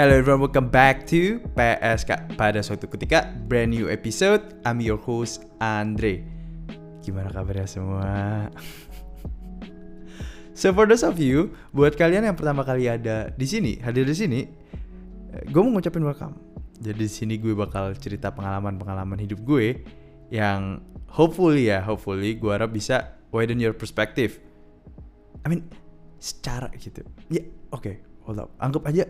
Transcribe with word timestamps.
Hello 0.00 0.16
everyone, 0.16 0.40
welcome 0.48 0.72
back 0.72 1.04
to 1.04 1.44
PSK 1.52 2.32
pada 2.40 2.64
suatu 2.64 2.88
ketika 2.88 3.36
brand 3.52 3.68
new 3.68 3.84
episode. 3.84 4.40
I'm 4.64 4.80
your 4.80 4.96
host 4.96 5.44
Andre. 5.60 6.24
Gimana 7.04 7.28
kabarnya 7.28 7.68
semua? 7.68 8.48
so 10.56 10.72
for 10.72 10.88
those 10.88 11.04
of 11.04 11.20
you, 11.20 11.52
buat 11.76 12.00
kalian 12.00 12.24
yang 12.24 12.32
pertama 12.32 12.64
kali 12.64 12.88
ada 12.88 13.28
di 13.36 13.44
sini, 13.44 13.76
hadir 13.84 14.08
di 14.08 14.16
sini, 14.16 14.40
gue 15.52 15.60
mau 15.60 15.76
ngucapin 15.76 16.00
welcome. 16.00 16.32
Jadi 16.80 17.04
di 17.04 17.12
sini 17.12 17.36
gue 17.36 17.52
bakal 17.52 17.92
cerita 18.00 18.32
pengalaman-pengalaman 18.32 19.20
hidup 19.20 19.44
gue 19.44 19.84
yang 20.32 20.80
hopefully 21.12 21.68
ya, 21.68 21.84
hopefully 21.84 22.40
gue 22.40 22.48
harap 22.48 22.72
bisa 22.72 23.20
widen 23.36 23.60
your 23.60 23.76
perspective. 23.76 24.40
I 25.44 25.52
mean, 25.52 25.68
secara 26.16 26.72
gitu. 26.80 27.04
Ya, 27.28 27.44
oke, 27.68 27.84
okay, 27.84 27.94
hold 28.24 28.40
up. 28.40 28.48
Anggap 28.64 28.88
aja 28.88 29.04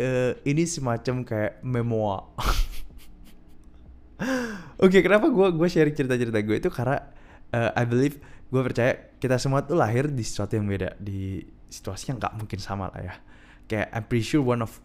uh, 0.00 0.32
ini 0.46 0.64
semacam 0.64 1.24
kayak 1.24 1.60
memoir. 1.62 2.30
Oke, 4.78 4.98
okay, 4.98 5.00
kenapa 5.02 5.28
gue 5.28 5.48
gue 5.54 5.68
sharing 5.68 5.94
cerita-cerita 5.94 6.38
gue 6.40 6.56
itu 6.58 6.70
karena 6.70 7.02
uh, 7.50 7.70
I 7.74 7.84
believe 7.84 8.18
gue 8.48 8.62
percaya 8.62 9.10
kita 9.18 9.36
semua 9.38 9.66
tuh 9.66 9.78
lahir 9.78 10.06
di 10.10 10.22
sesuatu 10.22 10.54
yang 10.54 10.70
beda 10.70 10.94
di 11.02 11.42
situasi 11.70 12.14
yang 12.14 12.22
gak 12.22 12.34
mungkin 12.38 12.58
sama 12.62 12.90
lah 12.94 13.02
ya. 13.02 13.14
Kayak 13.66 13.88
I'm 13.90 14.04
pretty 14.06 14.26
sure 14.26 14.44
one 14.44 14.62
of 14.62 14.78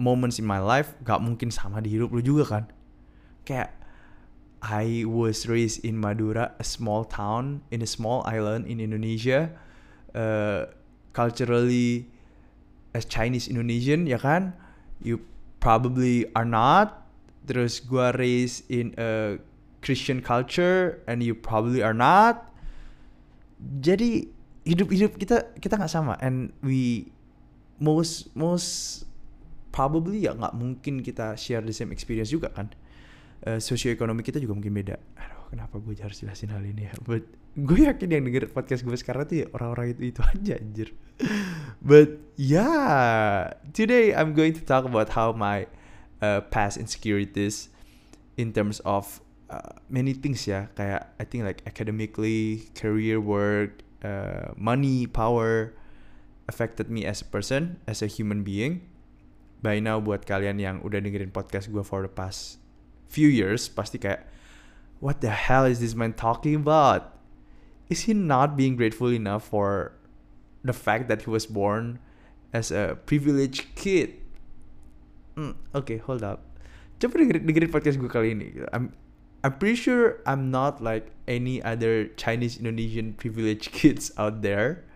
moments 0.00 0.40
in 0.40 0.46
my 0.48 0.60
life 0.60 0.96
gak 1.04 1.20
mungkin 1.20 1.52
sama 1.52 1.84
di 1.84 1.92
hidup 1.92 2.12
lu 2.12 2.24
juga 2.24 2.44
kan. 2.48 2.64
Kayak 3.44 3.76
I 4.62 5.02
was 5.02 5.50
raised 5.50 5.82
in 5.82 5.98
Madura, 5.98 6.54
a 6.56 6.64
small 6.64 7.02
town 7.02 7.66
in 7.74 7.82
a 7.82 7.88
small 7.88 8.22
island 8.24 8.70
in 8.70 8.78
Indonesia. 8.78 9.50
Uh, 10.12 10.68
culturally 11.12 12.11
as 12.92 13.08
Chinese 13.08 13.48
Indonesian 13.48 14.08
ya 14.08 14.20
kan? 14.20 14.56
You 15.02 15.20
probably 15.58 16.28
are 16.36 16.46
not. 16.46 17.04
Terus 17.48 17.82
gua 17.82 18.14
raised 18.14 18.68
in 18.70 18.94
a 18.96 19.42
Christian 19.82 20.22
culture 20.22 21.02
and 21.10 21.20
you 21.20 21.34
probably 21.34 21.82
are 21.82 21.96
not. 21.96 22.48
Jadi 23.58 24.30
hidup-hidup 24.62 25.18
kita 25.18 25.50
kita 25.58 25.74
nggak 25.74 25.90
sama. 25.90 26.14
And 26.22 26.54
we 26.62 27.10
most 27.82 28.30
most 28.38 29.02
probably 29.74 30.28
ya 30.28 30.38
nggak 30.38 30.54
mungkin 30.54 31.02
kita 31.02 31.34
share 31.34 31.64
the 31.66 31.74
same 31.74 31.90
experience 31.90 32.30
juga 32.30 32.54
kan? 32.54 32.70
Uh, 33.42 33.58
sosioekonomi 33.58 34.22
kita 34.22 34.38
juga 34.38 34.54
mungkin 34.54 34.70
beda. 34.70 35.02
Aduh 35.18 35.41
kenapa 35.52 35.76
gue 35.76 35.92
harus 36.00 36.16
jelasin 36.16 36.48
hal 36.48 36.64
ini 36.64 36.88
ya? 36.88 36.96
But 37.04 37.28
gue 37.52 37.84
yakin 37.84 38.08
yang 38.08 38.24
denger 38.24 38.48
podcast 38.48 38.80
gue 38.88 38.96
sekarang 38.96 39.28
tuh 39.28 39.44
ya 39.44 39.46
orang-orang 39.52 39.92
itu 39.92 40.16
itu 40.16 40.20
aja 40.24 40.56
anjir. 40.56 40.88
But 41.84 42.24
yeah 42.40 43.52
today 43.76 44.16
I'm 44.16 44.32
going 44.32 44.56
to 44.56 44.64
talk 44.64 44.88
about 44.88 45.12
how 45.12 45.36
my 45.36 45.68
uh, 46.24 46.40
past 46.48 46.80
insecurities 46.80 47.68
in 48.40 48.56
terms 48.56 48.80
of 48.88 49.20
uh, 49.52 49.76
many 49.92 50.16
things 50.16 50.48
ya. 50.48 50.72
Kayak 50.72 51.12
I 51.20 51.24
think 51.28 51.44
like 51.44 51.60
academically 51.68 52.72
career 52.72 53.20
work 53.20 53.84
uh, 54.00 54.56
money 54.56 55.04
power 55.04 55.76
affected 56.48 56.88
me 56.88 57.04
as 57.04 57.20
a 57.20 57.28
person 57.28 57.76
as 57.84 58.00
a 58.00 58.08
human 58.08 58.40
being. 58.40 58.88
By 59.62 59.78
now 59.78 60.02
buat 60.02 60.26
kalian 60.26 60.58
yang 60.58 60.82
udah 60.82 60.98
dengerin 60.98 61.30
podcast 61.30 61.70
gue 61.70 61.84
for 61.84 62.02
the 62.02 62.10
past 62.10 62.58
few 63.12 63.28
years 63.28 63.68
pasti 63.68 64.00
kayak 64.00 64.26
what 65.02 65.18
the 65.18 65.34
hell 65.34 65.66
is 65.66 65.82
this 65.82 65.98
man 65.98 66.14
talking 66.14 66.54
about 66.54 67.18
is 67.90 68.06
he 68.06 68.14
not 68.14 68.56
being 68.56 68.78
grateful 68.78 69.10
enough 69.10 69.50
for 69.50 69.98
the 70.62 70.72
fact 70.72 71.10
that 71.10 71.26
he 71.26 71.28
was 71.28 71.44
born 71.44 71.98
as 72.54 72.70
a 72.70 72.96
privileged 73.04 73.74
kid? 73.74 74.14
Mm, 75.34 75.58
okay, 75.74 75.98
hold 75.98 76.22
up. 76.22 76.46
Coba 77.02 77.18
dengerin, 77.18 77.42
podcast 77.66 77.98
gue 77.98 78.06
kali 78.06 78.30
ini. 78.30 78.62
I'm 78.70 78.94
I'm 79.42 79.58
pretty 79.58 79.74
sure 79.74 80.22
I'm 80.22 80.54
not 80.54 80.78
like 80.78 81.10
any 81.26 81.58
other 81.58 82.06
Chinese 82.14 82.62
Indonesian 82.62 83.18
privileged 83.18 83.74
kids 83.74 84.14
out 84.14 84.46
there. 84.46 84.86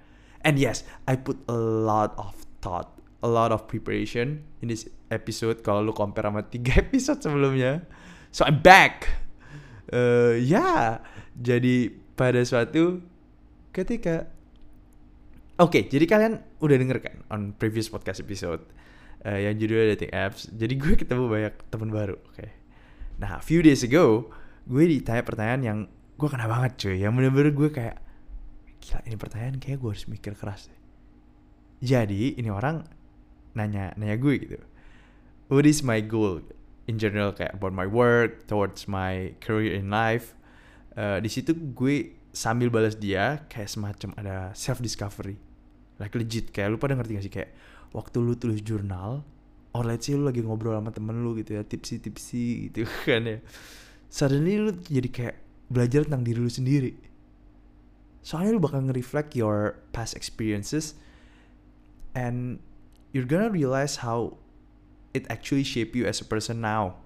And 0.47 0.55
yes, 0.55 0.87
I 1.11 1.19
put 1.19 1.43
a 1.51 1.59
lot 1.59 2.15
of 2.15 2.47
thought, 2.63 2.95
a 3.27 3.29
lot 3.29 3.51
of 3.51 3.67
preparation 3.67 4.47
in 4.63 4.71
this 4.71 4.87
episode 5.11 5.67
kalau 5.67 5.83
lu 5.83 5.91
compare 5.91 6.31
sama 6.31 6.47
tiga 6.47 6.79
episode 6.87 7.27
sebelumnya. 7.27 7.83
So 8.31 8.47
I'm 8.47 8.63
back. 8.63 9.26
Uh, 9.93 10.35
ya, 10.43 10.99
jadi 11.37 11.95
pada 12.19 12.43
suatu 12.43 13.05
ketika 13.71 14.33
Oke, 15.57 15.81
okay, 15.81 15.83
jadi 15.89 16.05
kalian 16.05 16.35
udah 16.61 16.77
denger 16.77 16.99
kan 17.01 17.17
on 17.33 17.57
previous 17.57 17.89
podcast 17.89 18.21
episode 18.21 18.61
uh, 19.25 19.41
yang 19.41 19.57
judulnya 19.57 19.97
dating 19.97 20.13
apps. 20.13 20.53
Jadi 20.53 20.77
gue 20.77 21.01
ketemu 21.01 21.33
banyak 21.33 21.55
teman 21.73 21.89
baru. 21.89 22.21
Oke. 22.29 22.45
Okay. 22.45 22.51
Nah, 23.17 23.41
few 23.41 23.65
days 23.65 23.81
ago, 23.81 24.29
gue 24.69 24.85
ditanya 24.85 25.25
pertanyaan 25.25 25.63
yang 25.65 25.79
gue 26.21 26.29
kena 26.29 26.45
banget 26.45 26.77
cuy. 26.77 27.01
Yang 27.01 27.13
bener-bener 27.17 27.51
gue 27.57 27.69
kayak, 27.73 27.97
gila 28.85 29.01
ini 29.09 29.17
pertanyaan 29.17 29.57
kayak 29.57 29.81
gue 29.81 29.91
harus 29.97 30.05
mikir 30.13 30.37
keras 30.37 30.69
deh. 30.69 30.81
Jadi 31.81 32.37
ini 32.37 32.53
orang 32.53 32.85
nanya 33.57 33.97
nanya 33.97 34.21
gue 34.21 34.35
gitu. 34.37 34.61
What 35.49 35.65
is 35.65 35.81
my 35.81 36.05
goal 36.05 36.45
in 36.87 36.97
general 36.99 37.35
kayak 37.35 37.55
about 37.59 37.75
my 37.75 37.87
work, 37.87 38.47
towards 38.47 38.87
my 38.87 39.35
career 39.43 39.75
in 39.75 39.91
life 39.91 40.37
uh, 40.97 41.19
di 41.21 41.29
situ 41.29 41.53
gue 41.55 42.17
sambil 42.33 42.73
balas 42.73 42.97
dia 42.97 43.45
kayak 43.49 43.69
semacam 43.69 44.11
ada 44.17 44.37
self 44.57 44.81
discovery 44.81 45.37
like 46.01 46.13
legit 46.13 46.53
kayak 46.53 46.77
lu 46.77 46.79
pada 46.81 46.97
ngerti 46.97 47.13
gak 47.17 47.25
sih? 47.25 47.33
Kayak 47.33 47.51
waktu 47.93 48.17
lu 48.21 48.35
tulis 48.37 48.61
jurnal 48.61 49.25
or 49.73 49.85
let's 49.85 50.09
say 50.09 50.17
lu 50.17 50.29
lagi 50.29 50.45
ngobrol 50.45 50.77
sama 50.77 50.93
temen 50.93 51.25
lu 51.25 51.37
gitu 51.37 51.57
ya 51.57 51.63
tipsi 51.65 52.01
tipsi 52.01 52.69
gitu 52.69 52.89
kan 53.09 53.25
ya. 53.25 53.39
Suddenly 54.09 54.55
lu 54.61 54.71
jadi 54.89 55.09
kayak 55.09 55.37
belajar 55.73 56.05
tentang 56.09 56.25
diri 56.25 56.41
lu 56.41 56.53
sendiri. 56.53 56.93
Soalnya 58.27 58.59
lu 58.59 58.61
bakal 58.61 58.83
nge-reflect 58.83 59.39
your 59.39 59.79
past 59.95 60.19
experiences 60.19 60.99
and 62.13 62.59
you're 63.15 63.29
gonna 63.29 63.49
realize 63.49 64.03
how 64.03 64.35
it 65.17 65.25
actually 65.33 65.65
shape 65.65 65.97
you 65.97 66.05
as 66.05 66.21
a 66.21 66.27
person 66.29 66.61
now. 66.61 67.01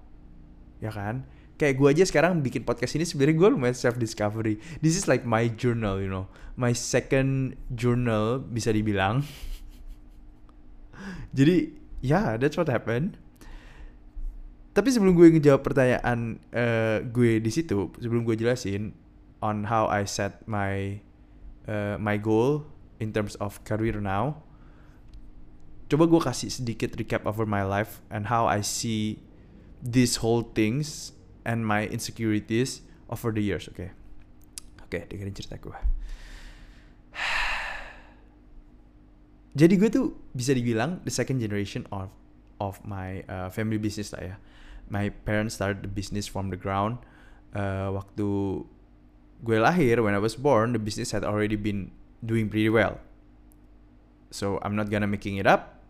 Ya 0.83 0.91
kan? 0.91 1.23
Kayak 1.55 1.79
gue 1.79 1.87
aja 1.93 2.03
sekarang 2.09 2.43
bikin 2.43 2.67
podcast 2.67 2.97
ini 2.97 3.05
sebenarnya 3.05 3.37
gue 3.37 3.49
lumayan 3.53 3.77
self 3.77 3.93
discovery 4.01 4.57
this 4.81 4.97
is 4.97 5.05
like 5.05 5.23
my 5.23 5.47
journal 5.47 6.01
you 6.01 6.11
know. 6.11 6.27
My 6.59 6.75
second 6.75 7.55
journal 7.71 8.43
bisa 8.43 8.75
dibilang. 8.75 9.23
Jadi 11.37 11.71
ya 12.03 12.11
yeah, 12.11 12.27
that's 12.35 12.59
what 12.59 12.67
happened. 12.67 13.15
Tapi 14.71 14.87
sebelum 14.91 15.15
gue 15.15 15.31
ngejawab 15.37 15.63
pertanyaan 15.63 16.39
uh, 16.55 17.03
gue 17.03 17.39
di 17.39 17.51
situ 17.51 17.91
sebelum 17.99 18.23
gue 18.23 18.35
jelasin 18.39 18.95
on 19.43 19.67
how 19.67 19.87
I 19.91 20.07
set 20.07 20.43
my 20.47 21.01
uh, 21.67 21.99
my 21.99 22.15
goal 22.15 22.65
in 23.01 23.11
terms 23.11 23.35
of 23.41 23.59
career 23.67 23.99
now 23.99 24.39
coba 25.91 26.07
gue 26.07 26.23
kasih 26.23 26.47
sedikit 26.47 26.95
recap 26.95 27.27
over 27.27 27.43
my 27.43 27.67
life 27.67 27.99
and 28.07 28.31
how 28.31 28.47
I 28.47 28.63
see 28.63 29.19
these 29.83 30.23
whole 30.23 30.47
things 30.55 31.11
and 31.43 31.67
my 31.67 31.83
insecurities 31.83 32.87
over 33.11 33.35
the 33.35 33.43
years. 33.43 33.67
Oke, 33.67 33.75
okay? 33.75 33.89
oke, 34.79 34.87
okay, 34.87 35.03
dengerin 35.11 35.35
cerita 35.35 35.59
gue. 35.59 35.75
Jadi 39.59 39.73
gue 39.75 39.91
tuh 39.91 40.15
bisa 40.31 40.55
dibilang 40.55 41.03
the 41.03 41.11
second 41.11 41.43
generation 41.43 41.83
of 41.91 42.07
of 42.63 42.79
my 42.87 43.27
uh, 43.27 43.51
family 43.51 43.75
business 43.75 44.15
lah 44.15 44.23
ya. 44.23 44.35
My 44.87 45.11
parents 45.11 45.59
started 45.59 45.83
the 45.83 45.91
business 45.91 46.23
from 46.23 46.55
the 46.55 46.59
ground. 46.59 47.03
Uh, 47.51 47.91
waktu 47.91 48.63
gue 49.43 49.57
lahir, 49.59 49.99
when 49.99 50.15
I 50.15 50.23
was 50.23 50.39
born, 50.39 50.71
the 50.71 50.79
business 50.79 51.11
had 51.11 51.27
already 51.27 51.59
been 51.59 51.91
doing 52.23 52.47
pretty 52.47 52.71
well. 52.71 53.03
So 54.31 54.63
I'm 54.63 54.79
not 54.79 54.87
gonna 54.87 55.11
making 55.11 55.35
it 55.35 55.43
up. 55.43 55.80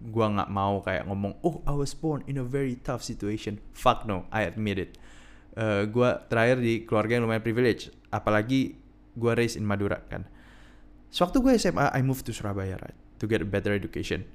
Gua 0.00 0.32
nggak 0.32 0.48
mau 0.48 0.80
kayak 0.80 1.04
ngomong, 1.04 1.36
oh 1.44 1.60
I 1.68 1.76
was 1.76 1.92
born 1.92 2.24
in 2.24 2.40
a 2.40 2.46
very 2.46 2.80
tough 2.80 3.04
situation. 3.04 3.60
Fuck 3.76 4.08
no, 4.08 4.24
I 4.32 4.48
admit 4.48 4.80
it. 4.80 4.96
Uh, 5.52 5.82
eh, 5.84 5.92
gue 5.92 6.08
terakhir 6.30 6.62
di 6.62 6.86
keluarga 6.86 7.18
yang 7.18 7.26
lumayan 7.26 7.42
privilege 7.42 7.90
apalagi 8.14 8.78
gue 9.18 9.32
raised 9.34 9.58
in 9.58 9.66
Madura 9.66 9.98
kan. 10.06 10.26
Sewaktu 11.10 11.42
gue 11.42 11.52
SMA 11.58 11.90
I 11.90 12.00
moved 12.06 12.26
to 12.26 12.32
Surabaya 12.34 12.78
right 12.78 12.98
to 13.18 13.26
get 13.26 13.42
a 13.42 13.48
better 13.48 13.74
education. 13.74 14.26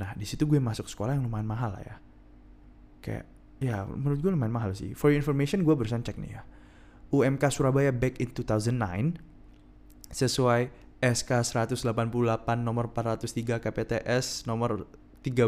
Nah 0.00 0.16
di 0.16 0.24
situ 0.24 0.48
gue 0.48 0.56
masuk 0.56 0.88
sekolah 0.88 1.16
yang 1.16 1.28
lumayan 1.28 1.48
mahal 1.48 1.76
lah 1.76 1.82
ya. 1.84 1.96
Kayak 3.04 3.24
ya 3.60 3.84
menurut 3.84 4.20
gue 4.24 4.32
lumayan 4.32 4.54
mahal 4.54 4.72
sih. 4.72 4.96
For 4.96 5.12
your 5.12 5.20
information 5.20 5.64
gue 5.64 5.74
barusan 5.76 6.00
cek 6.00 6.16
nih 6.16 6.40
ya. 6.40 6.42
UMK 7.12 7.44
Surabaya 7.52 7.92
back 7.92 8.20
in 8.20 8.32
2009 8.32 9.20
sesuai 10.12 10.87
SK 10.98 11.46
188 11.46 11.86
nomor 12.58 12.90
403 12.90 13.62
KPTS 13.62 14.50
nomor 14.50 14.90
13 15.22 15.46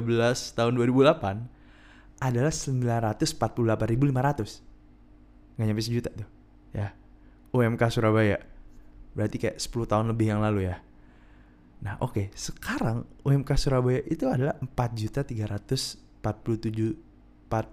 tahun 0.54 0.72
2008 0.78 2.22
adalah 2.22 2.54
948.500 2.54 4.70
nggak 5.60 5.68
nyampe 5.68 5.84
sejuta 5.84 6.08
tuh. 6.16 6.24
Ya. 6.72 6.96
UMK 7.52 7.92
Surabaya. 7.92 8.40
Berarti 9.12 9.36
kayak 9.36 9.60
10 9.60 9.90
tahun 9.90 10.06
lebih 10.08 10.32
yang 10.32 10.40
lalu 10.40 10.72
ya. 10.72 10.80
Nah 11.84 12.00
oke. 12.00 12.16
Okay, 12.16 12.26
sekarang 12.32 13.04
UMK 13.26 13.50
Surabaya 13.60 14.00
itu 14.08 14.24
adalah 14.24 14.56
4 14.56 14.72
juta 14.96 15.20
347 15.20 16.96
4 17.50 17.66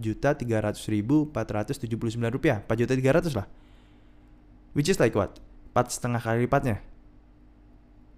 juta 0.00 0.32
300 0.32 0.80
ribu 0.88 1.28
479 1.28 1.92
rupiah. 2.32 2.64
4 2.64 2.80
juta 2.80 2.96
300 2.96 3.36
lah. 3.36 3.44
Which 4.72 4.88
is 4.88 4.96
like 4.96 5.12
what 5.12 5.36
4 5.72 5.94
setengah 5.94 6.20
kali 6.20 6.44
lipatnya. 6.44 6.80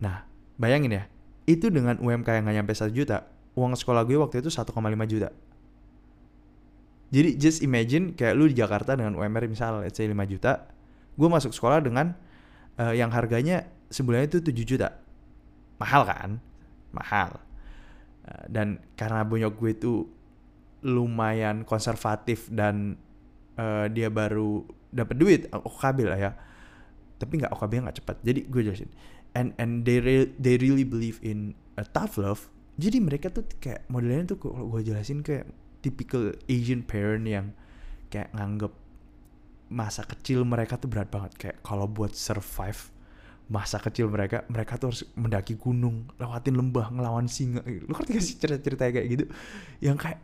Nah 0.00 0.24
bayangin 0.60 0.92
ya 0.92 1.04
itu 1.48 1.72
dengan 1.72 1.98
UMK 1.98 2.28
yang 2.30 2.44
gak 2.46 2.56
nyampe 2.62 2.72
1 2.76 2.92
juta 2.94 3.26
uang 3.58 3.74
sekolah 3.74 4.06
gue 4.06 4.18
waktu 4.20 4.44
itu 4.44 4.50
1,5 4.52 4.70
juta. 5.10 5.28
Jadi 7.10 7.30
just 7.34 7.58
imagine 7.66 8.14
kayak 8.14 8.38
lu 8.38 8.46
di 8.46 8.54
Jakarta 8.54 8.94
dengan 8.94 9.18
UMR 9.18 9.50
misal 9.50 9.82
let's 9.82 9.98
say 9.98 10.06
5 10.06 10.14
juta 10.30 10.70
gue 11.18 11.28
masuk 11.28 11.50
sekolah 11.50 11.82
dengan 11.82 12.14
uh, 12.78 12.94
yang 12.94 13.10
harganya 13.10 13.66
sebulannya 13.90 14.30
itu 14.30 14.38
7 14.40 14.64
juta. 14.64 14.88
Mahal 15.76 16.02
kan? 16.06 16.30
Mahal. 16.94 17.36
Uh, 18.24 18.44
dan 18.46 18.78
karena 18.94 19.26
bonyok 19.26 19.52
gue 19.58 19.70
itu 19.74 19.92
lumayan 20.80 21.66
konservatif 21.68 22.48
dan 22.48 22.96
uh, 23.60 23.84
dia 23.92 24.08
baru 24.08 24.64
dapat 24.88 25.16
duit 25.18 25.40
OKB 25.52 25.98
lah 26.08 26.18
ya 26.18 26.32
tapi 27.20 27.44
nggak 27.44 27.52
OKB 27.52 27.72
nggak 27.84 27.96
cepat. 28.00 28.16
Jadi 28.24 28.40
gue 28.48 28.60
jelasin. 28.64 28.90
And 29.36 29.52
and 29.60 29.84
they 29.84 30.00
re 30.00 30.32
they 30.40 30.56
really 30.56 30.88
believe 30.88 31.20
in 31.20 31.52
a 31.76 31.84
tough 31.84 32.16
love. 32.16 32.48
Jadi 32.80 32.96
mereka 32.96 33.28
tuh 33.28 33.44
kayak 33.60 33.84
modelnya 33.92 34.32
tuh 34.32 34.40
kalau 34.40 34.72
gue 34.72 34.80
jelasin 34.88 35.20
kayak 35.20 35.44
typical 35.84 36.32
Asian 36.48 36.80
parent 36.80 37.28
yang 37.28 37.52
kayak 38.08 38.32
nganggep 38.32 38.72
masa 39.70 40.02
kecil 40.02 40.48
mereka 40.48 40.80
tuh 40.80 40.88
berat 40.88 41.12
banget. 41.12 41.36
Kayak 41.36 41.56
kalau 41.60 41.84
buat 41.84 42.16
survive 42.16 42.88
masa 43.50 43.82
kecil 43.82 44.06
mereka 44.06 44.46
mereka 44.46 44.78
tuh 44.78 44.94
harus 44.94 45.02
mendaki 45.18 45.58
gunung 45.58 46.06
lewatin 46.16 46.56
lembah 46.56 46.88
ngelawan 46.94 47.26
singa. 47.28 47.60
Lu 47.66 47.92
ngerti 47.92 48.10
gak 48.16 48.24
sih 48.24 48.36
cerita-cerita 48.40 48.88
kayak 48.88 49.06
gitu? 49.10 49.24
Yang 49.82 49.98
kayak 50.08 50.20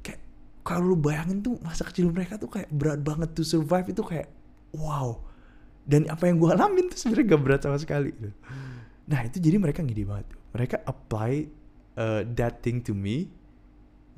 kayak 0.00 0.20
kalau 0.62 0.94
lu 0.94 0.96
bayangin 0.96 1.42
tuh 1.42 1.60
masa 1.60 1.84
kecil 1.84 2.08
mereka 2.08 2.38
tuh 2.38 2.48
kayak 2.48 2.70
berat 2.72 3.02
banget 3.02 3.34
to 3.34 3.42
survive 3.42 3.84
itu 3.90 4.00
kayak 4.00 4.30
wow 4.72 5.18
dan 5.86 6.10
apa 6.10 6.26
yang 6.26 6.36
gue 6.42 6.50
alamin 6.50 6.90
tuh 6.90 6.98
sebenarnya 6.98 7.26
gak 7.30 7.42
berat 7.46 7.60
sama 7.62 7.78
sekali 7.78 8.10
gitu. 8.10 8.30
nah 9.06 9.22
itu 9.22 9.38
jadi 9.38 9.56
mereka 9.62 9.80
ngide 9.86 10.02
banget 10.02 10.26
mereka 10.50 10.76
apply 10.84 11.46
uh, 11.94 12.26
that 12.34 12.60
thing 12.60 12.82
to 12.82 12.90
me 12.90 13.30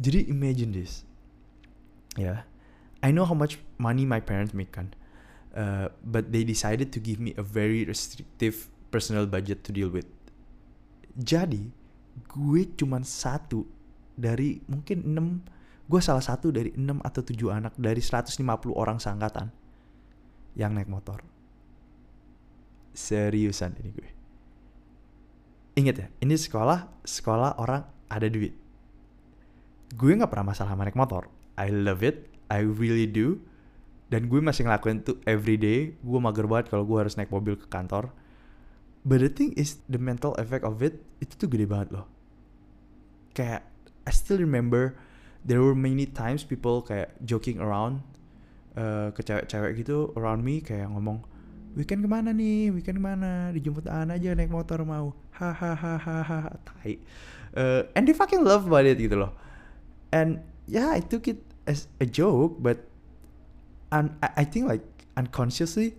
jadi 0.00 0.25
imagine 0.32 0.73
this 0.73 1.05
ya 2.17 2.25
yeah. 2.25 2.41
I 2.99 3.15
know 3.15 3.23
how 3.23 3.37
much 3.37 3.62
money 3.79 4.03
my 4.03 4.19
parents 4.19 4.50
make 4.50 4.75
kan 4.75 4.91
Uh, 5.59 5.88
but 6.06 6.31
they 6.31 6.44
decided 6.47 6.94
to 6.94 7.00
give 7.00 7.19
me 7.19 7.32
a 7.35 7.43
very 7.43 7.82
restrictive 7.82 8.70
personal 8.94 9.26
budget 9.26 9.65
to 9.65 9.75
deal 9.75 9.91
with. 9.91 10.06
Jadi, 11.19 11.73
gue 12.31 12.62
cuman 12.79 13.03
satu 13.03 13.67
dari 14.15 14.61
mungkin 14.69 15.03
enam, 15.09 15.43
gue 15.88 15.99
salah 15.99 16.23
satu 16.23 16.53
dari 16.53 16.70
enam 16.79 17.03
atau 17.03 17.26
tujuh 17.26 17.50
anak 17.50 17.75
dari 17.75 17.99
150 17.99 18.38
orang 18.76 19.03
seangkatan 19.03 19.50
yang 20.55 20.79
naik 20.79 20.87
motor. 20.87 21.25
Seriusan 22.94 23.76
ini 23.79 23.90
gue. 23.94 24.08
Ingat 25.79 25.96
ya, 25.96 26.06
ini 26.20 26.35
sekolah, 26.35 27.06
sekolah 27.06 27.62
orang 27.62 27.87
ada 28.11 28.26
duit. 28.26 28.55
Gue 29.94 30.12
nggak 30.12 30.29
pernah 30.29 30.50
masalah 30.50 30.75
naik 30.75 30.99
motor. 30.99 31.31
I 31.55 31.70
love 31.70 32.02
it, 32.02 32.26
I 32.50 32.64
really 32.64 33.06
do 33.06 33.38
dan 34.08 34.26
gue 34.32 34.40
masih 34.40 34.64
ngelakuin 34.64 35.05
tuh 35.05 35.20
every 35.29 35.61
day 35.61 35.93
gue 36.00 36.19
mager 36.19 36.49
banget 36.49 36.73
kalau 36.73 36.88
gue 36.88 36.96
harus 36.96 37.14
naik 37.20 37.29
mobil 37.29 37.55
ke 37.61 37.69
kantor 37.69 38.08
but 39.05 39.20
the 39.20 39.29
thing 39.29 39.52
is 39.55 39.84
the 39.87 40.00
mental 40.00 40.32
effect 40.41 40.64
of 40.64 40.81
it 40.81 41.05
itu 41.20 41.37
tuh 41.37 41.49
gede 41.49 41.69
banget 41.69 42.00
loh 42.00 42.08
kayak 43.37 43.69
I 44.08 44.12
still 44.12 44.41
remember 44.41 44.96
there 45.44 45.61
were 45.61 45.76
many 45.76 46.08
times 46.08 46.43
people 46.43 46.81
kayak 46.81 47.12
joking 47.20 47.61
around 47.61 48.00
uh, 48.81 49.12
ke 49.12 49.20
cewek-cewek 49.20 49.84
gitu 49.84 50.17
around 50.17 50.41
me 50.41 50.64
kayak 50.64 50.88
ngomong 50.88 51.20
weekend 51.75 52.05
ke 52.05 52.09
mana 52.09 52.31
nih? 52.32 52.73
Weekend 52.73 53.00
ke 53.00 53.05
mana? 53.05 53.53
Dijemput 53.53 53.88
An 53.91 54.15
aja 54.15 54.32
naik 54.32 54.53
motor 54.53 54.81
mau. 54.87 55.12
Hahaha 55.35 56.56
tai. 56.65 57.00
Uh, 57.56 57.88
and 57.97 58.06
they 58.06 58.15
fucking 58.15 58.44
love 58.44 58.69
about 58.69 58.87
it 58.87 59.00
gitu 59.00 59.19
loh. 59.19 59.32
And 60.12 60.41
yeah 60.69 60.93
I 60.93 61.00
took 61.00 61.29
it 61.29 61.41
as 61.69 61.88
a 62.00 62.06
joke 62.09 62.61
but 62.61 62.88
and 63.93 64.17
I 64.20 64.44
think 64.44 64.69
like 64.69 64.85
unconsciously 65.17 65.97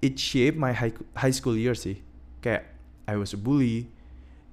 it 0.00 0.20
shaped 0.20 0.56
my 0.56 0.72
high, 0.72 0.92
high 1.16 1.32
school 1.34 1.56
years 1.56 1.84
sih. 1.84 2.00
Kayak 2.44 2.68
I 3.08 3.16
was 3.16 3.32
a 3.32 3.40
bully 3.40 3.88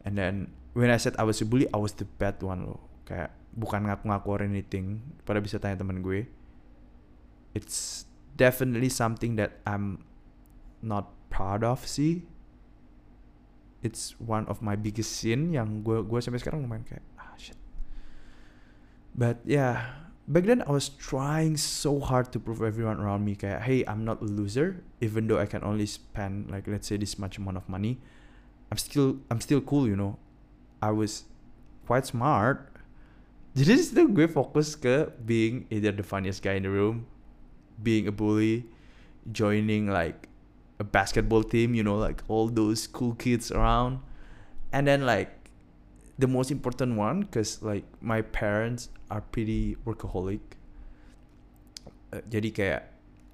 and 0.08 0.16
then 0.16 0.52
when 0.74 0.92
I 0.92 0.98
said 0.98 1.16
I 1.20 1.28
was 1.28 1.44
a 1.44 1.48
bully 1.48 1.68
I 1.72 1.80
was 1.80 1.96
the 1.96 2.08
bad 2.20 2.40
one 2.40 2.68
loh. 2.68 2.82
Kayak 3.04 3.36
bukan 3.54 3.86
ngaku-ngaku 3.86 4.28
or 4.30 4.42
anything. 4.42 5.04
Pada 5.28 5.44
bisa 5.44 5.60
tanya 5.60 5.82
teman 5.84 6.02
gue. 6.02 6.26
It's 7.54 8.10
definitely 8.36 8.90
something 8.90 9.36
that 9.36 9.60
I'm 9.66 10.06
not 10.82 11.14
proud 11.30 11.64
of 11.64 11.88
sih. 11.88 12.24
It's 13.84 14.16
one 14.20 14.48
of 14.48 14.62
my 14.62 14.76
biggest 14.76 15.20
sin 15.20 15.52
yang 15.52 15.84
gue 15.84 16.04
gue 16.08 16.20
sampai 16.24 16.40
sekarang 16.40 16.64
lumayan 16.64 16.88
kayak 16.88 17.04
ah 17.20 17.36
shit. 17.36 17.60
But 19.14 19.44
yeah. 19.44 20.02
Back 20.24 20.48
then 20.48 20.64
I 20.64 20.72
was 20.72 20.88
trying 20.88 21.60
so 21.60 22.00
hard 22.00 22.32
to 22.32 22.40
prove 22.40 22.64
everyone 22.64 23.04
around 23.04 23.28
me 23.28 23.36
kayak 23.36 23.68
hey 23.68 23.84
I'm 23.84 24.08
not 24.08 24.24
a 24.24 24.30
loser. 24.30 24.80
Even 25.04 25.28
though 25.28 25.36
I 25.36 25.44
can 25.44 25.68
only 25.68 25.84
spend 25.84 26.48
like 26.48 26.64
let's 26.64 26.88
say 26.88 26.96
this 26.96 27.20
much 27.20 27.36
amount 27.36 27.60
of 27.60 27.68
money 27.68 28.00
I'm 28.72 28.80
still 28.80 29.20
I'm 29.28 29.44
still 29.44 29.60
cool 29.60 29.84
you 29.84 30.00
know. 30.00 30.16
I 30.80 30.96
was 30.96 31.28
quite 31.84 32.08
smart. 32.08 32.72
Jadi 33.60 33.84
situ 33.84 34.08
gue 34.16 34.32
fokus 34.32 34.80
ke 34.80 35.12
being 35.28 35.68
either 35.68 35.92
the 35.92 36.08
funniest 36.08 36.40
guy 36.40 36.56
in 36.56 36.64
the 36.64 36.72
room 36.72 37.04
being 37.82 38.08
a 38.08 38.12
bully 38.12 38.66
joining 39.32 39.88
like 39.88 40.28
a 40.80 40.84
basketball 40.84 41.44
team 41.44 41.74
you 41.74 41.84
know 41.84 41.96
like 41.96 42.24
all 42.28 42.48
those 42.48 42.88
cool 42.88 43.16
kids 43.16 43.52
around. 43.52 44.00
And 44.74 44.88
then 44.88 45.06
like 45.06 45.50
the 46.18 46.28
most 46.28 46.52
important 46.52 46.98
one 46.98 47.22
because 47.22 47.62
like 47.62 47.86
my 48.02 48.22
parents 48.22 48.90
are 49.10 49.22
pretty 49.22 49.78
workaholic. 49.86 50.42
Uh, 52.12 52.22
jadi 52.30 52.50
kayak 52.54 52.82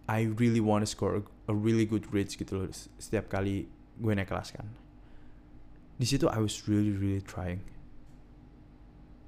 I 0.10 0.32
really 0.40 0.60
want 0.60 0.84
to 0.84 0.90
score 0.90 1.24
a 1.48 1.54
really 1.54 1.86
good 1.86 2.08
grades 2.10 2.36
gitu 2.36 2.64
loh 2.64 2.72
setiap 3.00 3.30
kali 3.30 3.68
gue 4.00 4.14
naik 4.16 4.32
kelas 4.32 4.52
kan. 4.56 4.68
Di 6.00 6.08
situ 6.08 6.28
I 6.32 6.40
was 6.40 6.68
really 6.68 6.92
really 6.92 7.24
trying. 7.24 7.64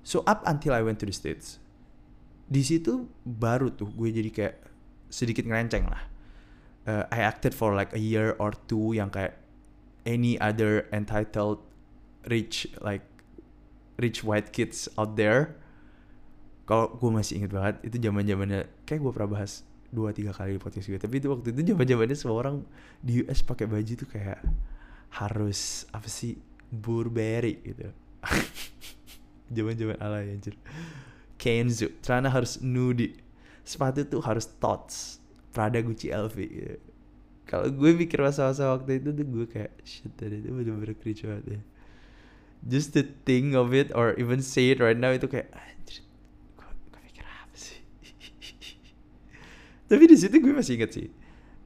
So 0.04 0.24
up 0.28 0.44
until 0.48 0.76
I 0.76 0.82
went 0.82 1.00
to 1.04 1.08
the 1.08 1.16
states 1.16 1.62
di 2.52 2.68
situ 2.68 3.08
baru 3.24 3.72
tuh 3.72 3.88
gue 3.96 4.12
jadi 4.12 4.28
kayak 4.28 4.56
sedikit 5.12 5.44
ngerenceng 5.46 5.86
lah. 5.86 6.04
Uh, 6.88 7.06
I 7.14 7.22
acted 7.22 7.54
for 7.54 7.78
like 7.78 7.94
a 7.94 8.02
year 8.02 8.34
or 8.42 8.56
two 8.66 8.98
yang 8.98 9.14
kayak 9.14 9.38
any 10.08 10.40
other 10.42 10.90
entitled 10.90 11.62
rich 12.26 12.66
like 12.82 13.06
rich 14.02 14.26
white 14.26 14.50
kids 14.50 14.90
out 14.98 15.14
there. 15.14 15.62
Kalau 16.66 16.96
gue 16.98 17.12
masih 17.12 17.44
inget 17.44 17.52
banget 17.52 17.76
itu 17.86 17.98
zaman 18.02 18.24
zamannya 18.26 18.66
kayak 18.88 19.00
gue 19.04 19.12
pernah 19.12 19.30
bahas 19.38 19.68
dua 19.92 20.16
tiga 20.16 20.32
kali 20.32 20.56
di 20.56 20.62
podcast 20.64 20.88
gue 20.88 20.96
tapi 20.96 21.20
itu 21.20 21.28
waktu 21.28 21.52
itu 21.52 21.76
zaman 21.76 21.84
zamannya 21.84 22.16
semua 22.16 22.38
orang 22.40 22.56
di 23.04 23.28
US 23.28 23.44
pakai 23.44 23.68
baju 23.68 23.92
tuh 23.92 24.08
kayak 24.08 24.40
harus 25.20 25.84
apa 25.92 26.08
sih 26.08 26.40
Burberry 26.72 27.60
gitu. 27.60 27.92
Zaman 29.56 29.76
zaman 29.76 30.00
ala 30.00 30.24
anjir. 30.24 30.56
Kenzo 31.36 31.92
celana 32.00 32.32
harus 32.32 32.64
nude 32.64 33.20
sepatu 33.64 34.06
tuh 34.08 34.22
harus 34.24 34.46
Tots. 34.60 35.22
Prada 35.52 35.84
Gucci 35.84 36.08
LV 36.08 36.38
gitu. 36.48 36.80
kalau 37.44 37.68
gue 37.68 37.92
mikir 37.92 38.24
masa-masa 38.24 38.72
waktu 38.72 39.04
itu 39.04 39.12
tuh 39.12 39.28
gue 39.28 39.44
kayak 39.44 39.76
shit 39.84 40.08
tadi 40.16 40.40
itu 40.40 40.56
bener-bener 40.56 40.96
cringe 40.96 41.28
banget 41.28 41.60
ya. 41.60 41.62
Just 42.64 42.96
to 42.96 43.04
think 43.28 43.52
of 43.60 43.76
it 43.76 43.92
or 43.92 44.16
even 44.16 44.40
say 44.40 44.72
it 44.72 44.80
right 44.80 44.96
now 44.96 45.12
itu 45.12 45.28
kayak 45.28 45.52
anjir 45.52 46.00
gue, 46.56 46.72
mikir 47.04 47.28
apa 47.28 47.56
sih? 47.60 47.84
Tapi 49.92 50.04
di 50.08 50.16
situ 50.16 50.40
gue 50.40 50.54
masih 50.56 50.80
inget 50.80 50.92
sih 50.96 51.08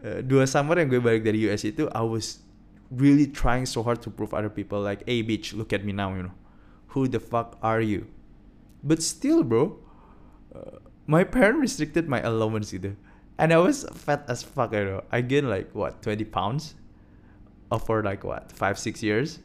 uh, 0.05 0.19
dua 0.21 0.45
summer 0.45 0.77
yang 0.77 0.89
gue 0.89 1.01
balik 1.01 1.25
dari 1.25 1.45
US 1.49 1.65
itu 1.65 1.89
I 1.93 2.01
was 2.05 2.45
really 2.93 3.25
trying 3.25 3.65
so 3.65 3.81
hard 3.81 4.01
to 4.05 4.09
prove 4.13 4.33
other 4.33 4.51
people 4.51 4.81
like 4.81 5.01
hey 5.09 5.25
bitch 5.25 5.57
look 5.57 5.73
at 5.73 5.81
me 5.81 5.93
now 5.93 6.13
you 6.13 6.29
know. 6.29 6.37
Who 6.95 7.11
the 7.11 7.19
fuck 7.19 7.59
are 7.59 7.83
you? 7.83 8.07
But 8.85 9.01
still 9.01 9.43
bro 9.43 9.81
uh, 10.53 10.84
my 11.05 11.23
parent 11.23 11.59
restricted 11.59 12.07
my 12.09 12.21
allowance 12.21 12.73
either. 12.73 12.97
and 13.37 13.51
I 13.51 13.59
was 13.59 13.83
fat 13.91 14.23
as 14.31 14.47
fuck 14.47 14.71
you 14.71 14.85
know 14.87 15.03
I 15.11 15.19
gained 15.19 15.51
like 15.51 15.75
what 15.75 15.99
20 16.01 16.23
pounds 16.31 16.75
for 17.83 17.99
like 17.99 18.23
what 18.23 18.47
five 18.55 18.79
six 18.79 19.03
years 19.03 19.43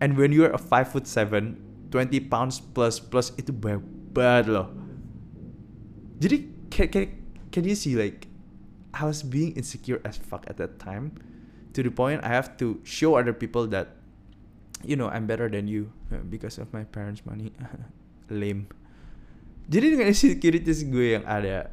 And 0.00 0.16
when 0.16 0.32
you're 0.32 0.50
a 0.50 0.58
five 0.58 0.88
foot 0.88 1.06
seven, 1.06 1.60
20 1.92 2.32
pounds 2.32 2.58
plus 2.58 2.96
plus 2.96 3.36
itu 3.36 3.52
banyak 3.52 3.84
banget 4.16 4.48
loh. 4.48 4.72
Jadi 6.16 6.48
can, 6.72 6.88
can, 6.88 7.04
can 7.52 7.62
you 7.68 7.76
see 7.76 7.94
like 7.94 8.26
I 8.96 9.04
was 9.04 9.20
being 9.20 9.52
insecure 9.54 10.00
as 10.08 10.16
fuck 10.16 10.48
at 10.48 10.56
that 10.56 10.80
time. 10.80 11.14
to 11.70 11.86
the 11.86 11.94
point 11.94 12.18
I 12.26 12.34
have 12.34 12.58
to 12.58 12.82
show 12.82 13.14
other 13.14 13.30
people 13.30 13.62
that 13.70 13.94
you 14.82 14.98
know 14.98 15.06
I'm 15.06 15.30
better 15.30 15.46
than 15.46 15.70
you 15.70 15.94
uh, 16.10 16.18
because 16.26 16.58
of 16.58 16.66
my 16.74 16.82
parents 16.82 17.22
money 17.22 17.54
lame 18.26 18.66
jadi 19.70 19.86
dengan 19.94 20.10
insecurities 20.10 20.82
gue 20.82 21.14
yang 21.14 21.24
ada 21.24 21.70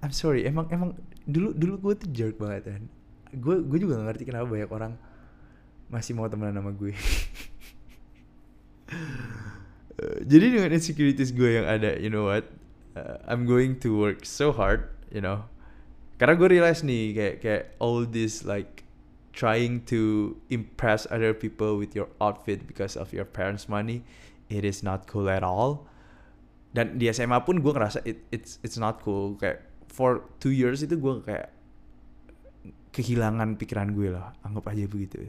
I'm 0.00 0.16
sorry 0.16 0.48
emang 0.48 0.72
emang 0.72 0.96
dulu 1.28 1.52
dulu 1.52 1.74
gue 1.90 1.94
tuh 2.00 2.08
jerk 2.10 2.40
banget 2.40 2.72
kan 2.72 2.82
gue 3.36 3.56
gue 3.60 3.78
juga 3.82 4.00
gak 4.00 4.06
ngerti 4.16 4.24
kenapa 4.24 4.46
banyak 4.48 4.70
orang 4.72 4.92
masih 5.86 6.18
mau 6.18 6.26
temenan 6.26 6.58
sama 6.58 6.74
gue. 6.74 6.94
Jadi 10.30 10.46
dengan 10.52 10.70
insecurities 10.74 11.32
gue 11.32 11.62
yang 11.62 11.66
ada 11.66 11.96
you 11.98 12.10
know 12.10 12.28
what? 12.28 12.44
Uh, 12.96 13.20
I'm 13.28 13.44
going 13.44 13.76
to 13.84 13.92
work 13.92 14.24
so 14.24 14.52
hard 14.52 14.88
you 15.12 15.20
know? 15.20 15.44
Karena 16.16 16.32
gue 16.32 16.48
realize 16.48 16.80
nih 16.80 17.12
kayak 17.12 17.34
kayak 17.44 17.62
all 17.76 18.08
this 18.08 18.44
like 18.44 18.88
trying 19.36 19.84
to 19.84 20.32
impress 20.48 21.04
other 21.12 21.36
people 21.36 21.76
with 21.76 21.92
your 21.92 22.08
outfit 22.24 22.64
because 22.64 22.96
of 22.96 23.12
your 23.12 23.28
parents 23.28 23.68
money 23.68 24.00
it 24.48 24.64
is 24.64 24.80
not 24.80 25.04
cool 25.04 25.28
at 25.28 25.44
all 25.44 25.84
dan 26.76 27.00
di 27.00 27.08
SMA 27.08 27.40
pun 27.40 27.64
gue 27.64 27.72
ngerasa 27.72 28.04
it, 28.04 28.28
it's 28.28 28.60
it's 28.60 28.76
not 28.76 29.00
cool. 29.00 29.32
Kayak 29.40 29.64
for 29.88 30.28
two 30.36 30.52
years 30.52 30.84
itu 30.84 31.00
gue 31.00 31.24
kayak 31.24 31.48
kehilangan 32.92 33.56
pikiran 33.56 33.96
gue 33.96 34.12
lah. 34.12 34.36
Anggap 34.44 34.76
aja 34.76 34.84
begitu 34.84 35.24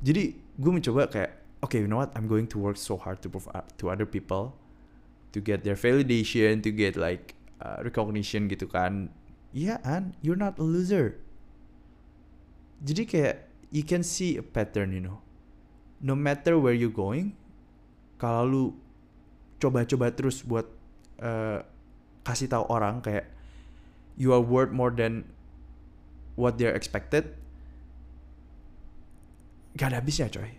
jadi 0.00 0.32
gue 0.34 0.72
mencoba 0.72 1.10
kayak 1.10 1.32
okay 1.60 1.84
you 1.84 1.90
know 1.90 2.00
what? 2.00 2.14
I'm 2.16 2.30
going 2.30 2.46
to 2.54 2.58
work 2.58 2.78
so 2.78 2.96
hard 2.96 3.20
to 3.26 3.28
prove 3.28 3.50
to 3.50 3.84
other 3.90 4.06
people 4.06 4.56
to 5.34 5.38
get 5.42 5.66
their 5.66 5.76
validation 5.76 6.64
to 6.64 6.70
get 6.72 6.96
like 6.96 7.36
uh, 7.60 7.82
recognition 7.84 8.48
gitu 8.48 8.70
kan. 8.70 9.12
Yeah 9.52 9.82
and 9.84 10.14
you're 10.22 10.38
not 10.38 10.56
a 10.56 10.64
loser. 10.64 11.20
Jadi 12.80 13.02
kayak 13.04 13.36
you 13.74 13.82
can 13.82 14.06
see 14.06 14.38
a 14.38 14.44
pattern 14.44 14.94
you 14.94 15.02
know. 15.02 15.20
No 15.98 16.14
matter 16.14 16.54
where 16.56 16.76
you 16.76 16.94
going 16.94 17.34
kalau 18.22 18.46
lu 18.46 18.64
coba-coba 19.58 20.14
terus 20.14 20.46
buat 20.46 20.66
uh, 21.18 21.62
kasih 22.22 22.50
tahu 22.50 22.64
orang 22.70 23.02
kayak 23.02 23.26
you 24.14 24.30
are 24.30 24.42
worth 24.42 24.70
more 24.70 24.90
than 24.94 25.26
what 26.38 26.58
they're 26.58 26.74
expected. 26.74 27.34
Gak 29.78 29.94
ada 29.94 30.02
habisnya 30.02 30.30
coy. 30.30 30.58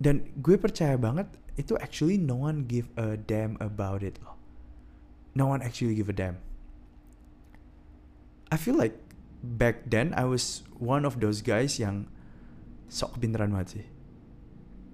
Dan 0.00 0.32
gue 0.40 0.56
percaya 0.56 0.96
banget 0.96 1.28
itu 1.60 1.76
actually 1.76 2.16
no 2.16 2.48
one 2.48 2.64
give 2.64 2.88
a 2.96 3.20
damn 3.20 3.60
about 3.60 4.00
it 4.00 4.16
loh. 4.24 4.36
No 5.36 5.48
one 5.48 5.60
actually 5.60 5.92
give 5.92 6.08
a 6.08 6.16
damn. 6.16 6.40
I 8.48 8.56
feel 8.56 8.74
like 8.74 8.96
back 9.44 9.88
then 9.88 10.16
I 10.16 10.24
was 10.24 10.64
one 10.80 11.04
of 11.04 11.20
those 11.20 11.44
guys 11.44 11.76
yang 11.76 12.08
sok 12.88 13.20
pinteran 13.20 13.52
banget 13.52 13.80
sih. 13.80 13.86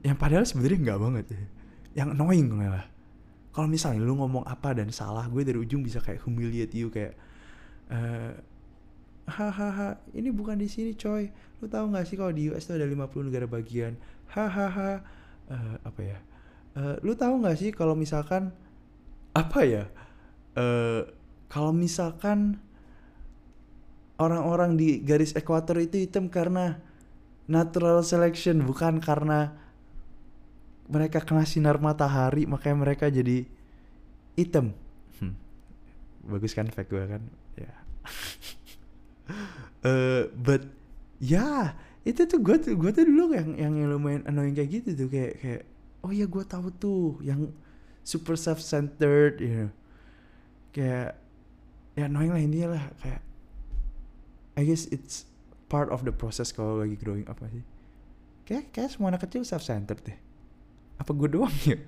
Yang 0.02 0.16
padahal 0.18 0.44
sebenarnya 0.44 0.78
nggak 0.82 1.00
banget 1.02 1.26
ya 1.30 1.55
yang 1.96 2.12
annoying 2.12 2.52
malah. 2.52 2.84
Kalau 3.56 3.66
misalnya 3.72 4.04
lu 4.04 4.20
ngomong 4.20 4.44
apa 4.44 4.76
dan 4.76 4.92
salah 4.92 5.24
gue 5.32 5.40
dari 5.40 5.56
ujung 5.56 5.80
bisa 5.80 5.96
kayak 6.04 6.20
humiliate 6.28 6.76
you 6.76 6.92
kayak 6.92 7.16
uh, 7.88 8.36
hahaha 9.24 9.96
ini 10.12 10.28
bukan 10.28 10.60
di 10.60 10.68
sini 10.68 10.92
coy. 10.92 11.32
Lu 11.58 11.66
tahu 11.66 11.88
nggak 11.88 12.04
sih 12.04 12.20
kalau 12.20 12.36
di 12.36 12.52
US 12.52 12.68
tuh 12.68 12.76
ada 12.76 12.84
50 12.84 13.32
negara 13.32 13.48
bagian? 13.48 13.96
Hahaha 14.28 15.00
uh, 15.48 15.74
apa 15.80 16.00
ya? 16.04 16.18
Uh, 16.76 17.00
lu 17.00 17.16
tahu 17.16 17.40
nggak 17.40 17.56
sih 17.56 17.72
kalau 17.72 17.96
misalkan 17.96 18.52
apa 19.32 19.60
ya? 19.64 19.84
Uh, 20.52 21.08
kalau 21.48 21.72
misalkan 21.72 22.60
orang-orang 24.20 24.76
di 24.76 25.00
garis 25.00 25.32
ekuator 25.32 25.80
itu 25.80 26.04
hitam 26.04 26.28
karena 26.28 26.80
natural 27.46 28.04
selection 28.04 28.64
bukan 28.64 28.98
karena 28.98 29.54
mereka 30.86 31.18
kena 31.22 31.42
sinar 31.42 31.82
matahari 31.82 32.46
makanya 32.46 32.76
mereka 32.78 33.10
jadi 33.10 33.46
hitam. 34.38 34.70
Hmm. 35.18 35.34
bagus 36.26 36.54
kan 36.54 36.70
fact 36.70 36.90
gue 36.90 37.02
kan? 37.02 37.22
Ya. 37.58 37.66
Yeah. 37.66 37.78
uh, 39.88 40.22
but 40.38 40.62
ya 41.18 41.36
yeah, 41.38 41.62
itu 42.06 42.22
tuh 42.28 42.38
gue 42.38 42.56
tuh 42.62 42.74
gue 42.78 42.90
tuh 42.94 43.02
dulu 43.02 43.34
yang 43.34 43.58
yang 43.58 43.74
lumayan 43.90 44.22
annoying 44.30 44.54
kayak 44.54 44.82
gitu 44.82 45.06
tuh 45.06 45.08
kayak 45.10 45.32
kayak 45.42 45.62
oh 46.06 46.14
ya 46.14 46.26
gue 46.30 46.44
tahu 46.46 46.70
tuh 46.70 47.18
yang 47.24 47.50
super 48.06 48.38
self 48.38 48.62
centered 48.62 49.42
you 49.42 49.50
know. 49.50 49.70
Kayak 50.70 51.18
ya 51.98 52.06
annoying 52.06 52.30
lah 52.30 52.42
intinya 52.42 52.68
lah 52.78 52.84
kayak 53.02 53.22
I 54.56 54.62
guess 54.62 54.86
it's 54.94 55.26
part 55.66 55.90
of 55.90 56.06
the 56.06 56.14
process 56.14 56.54
kalau 56.54 56.78
lagi 56.78 56.94
growing 56.94 57.26
up 57.26 57.42
sih? 57.42 57.64
Kayak 58.46 58.70
kayak 58.70 58.94
semua 58.94 59.10
anak 59.10 59.26
kecil 59.26 59.42
self 59.42 59.66
centered 59.66 59.98
deh 60.06 60.25
apa 60.96 61.10
gue 61.12 61.28
doang 61.28 61.52
ya? 61.64 61.78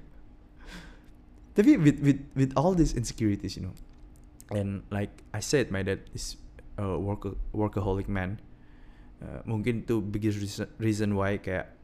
Tapi 1.56 1.74
with 1.74 1.98
with 2.04 2.20
with 2.38 2.50
all 2.54 2.72
these 2.76 2.94
insecurities 2.94 3.58
you 3.58 3.66
know 3.66 3.74
and 4.54 4.86
like 4.94 5.10
I 5.34 5.42
said 5.42 5.74
my 5.74 5.82
dad 5.82 6.06
is 6.14 6.38
a 6.78 6.96
work 6.96 7.26
workaholic 7.50 8.06
man. 8.06 8.38
Uh, 9.18 9.42
mungkin 9.42 9.82
itu 9.82 9.98
biggest 9.98 10.38
reason, 10.38 10.70
reason 10.78 11.10
why 11.18 11.42
kayak 11.42 11.74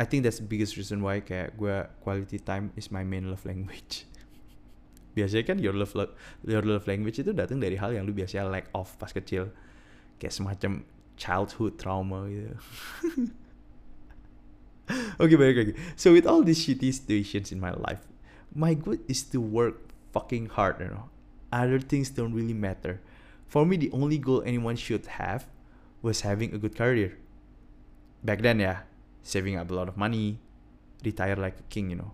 I 0.00 0.08
think 0.08 0.24
that's 0.24 0.40
the 0.40 0.48
biggest 0.48 0.80
reason 0.80 1.04
why 1.04 1.20
kayak 1.20 1.54
gue 1.60 1.76
quality 2.00 2.40
time 2.40 2.72
is 2.74 2.88
my 2.88 3.04
main 3.04 3.28
love 3.28 3.44
language. 3.44 4.08
Biasanya 5.16 5.44
kan 5.44 5.56
your 5.60 5.76
love, 5.76 5.92
your 6.42 6.64
love 6.64 6.88
language 6.88 7.20
itu 7.20 7.30
datang 7.36 7.60
dari 7.60 7.76
hal 7.76 7.92
yang 7.92 8.08
lu 8.08 8.16
biasanya 8.16 8.48
lack 8.48 8.72
of 8.72 8.88
pas 8.96 9.12
kecil. 9.12 9.52
Kayak 10.16 10.34
semacam 10.34 10.82
childhood 11.14 11.78
trauma 11.78 12.26
gitu 12.26 12.54
okay, 15.20 15.36
balik 15.36 15.56
lagi. 15.56 15.72
So 15.96 16.12
with 16.12 16.28
all 16.28 16.44
these 16.44 16.60
shitty 16.60 16.92
situations 16.92 17.48
in 17.52 17.60
my 17.60 17.72
life, 17.72 18.04
my 18.52 18.76
goal 18.76 19.00
is 19.08 19.24
to 19.32 19.40
work 19.40 19.90
fucking 20.12 20.52
hard, 20.52 20.78
you 20.80 20.92
know. 20.92 21.08
Other 21.50 21.80
things 21.80 22.10
don't 22.10 22.34
really 22.34 22.56
matter. 22.56 23.00
For 23.46 23.64
me, 23.64 23.78
the 23.78 23.90
only 23.94 24.18
goal 24.18 24.42
anyone 24.42 24.76
should 24.76 25.06
have 25.22 25.46
was 26.02 26.26
having 26.26 26.52
a 26.52 26.58
good 26.58 26.74
career. 26.74 27.16
Back 28.24 28.42
then, 28.42 28.58
yeah, 28.60 28.84
saving 29.22 29.56
up 29.56 29.70
a 29.70 29.74
lot 29.74 29.88
of 29.88 29.96
money, 29.96 30.42
retire 31.04 31.36
like 31.36 31.56
a 31.60 31.66
king, 31.70 31.90
you 31.90 31.96
know. 31.96 32.12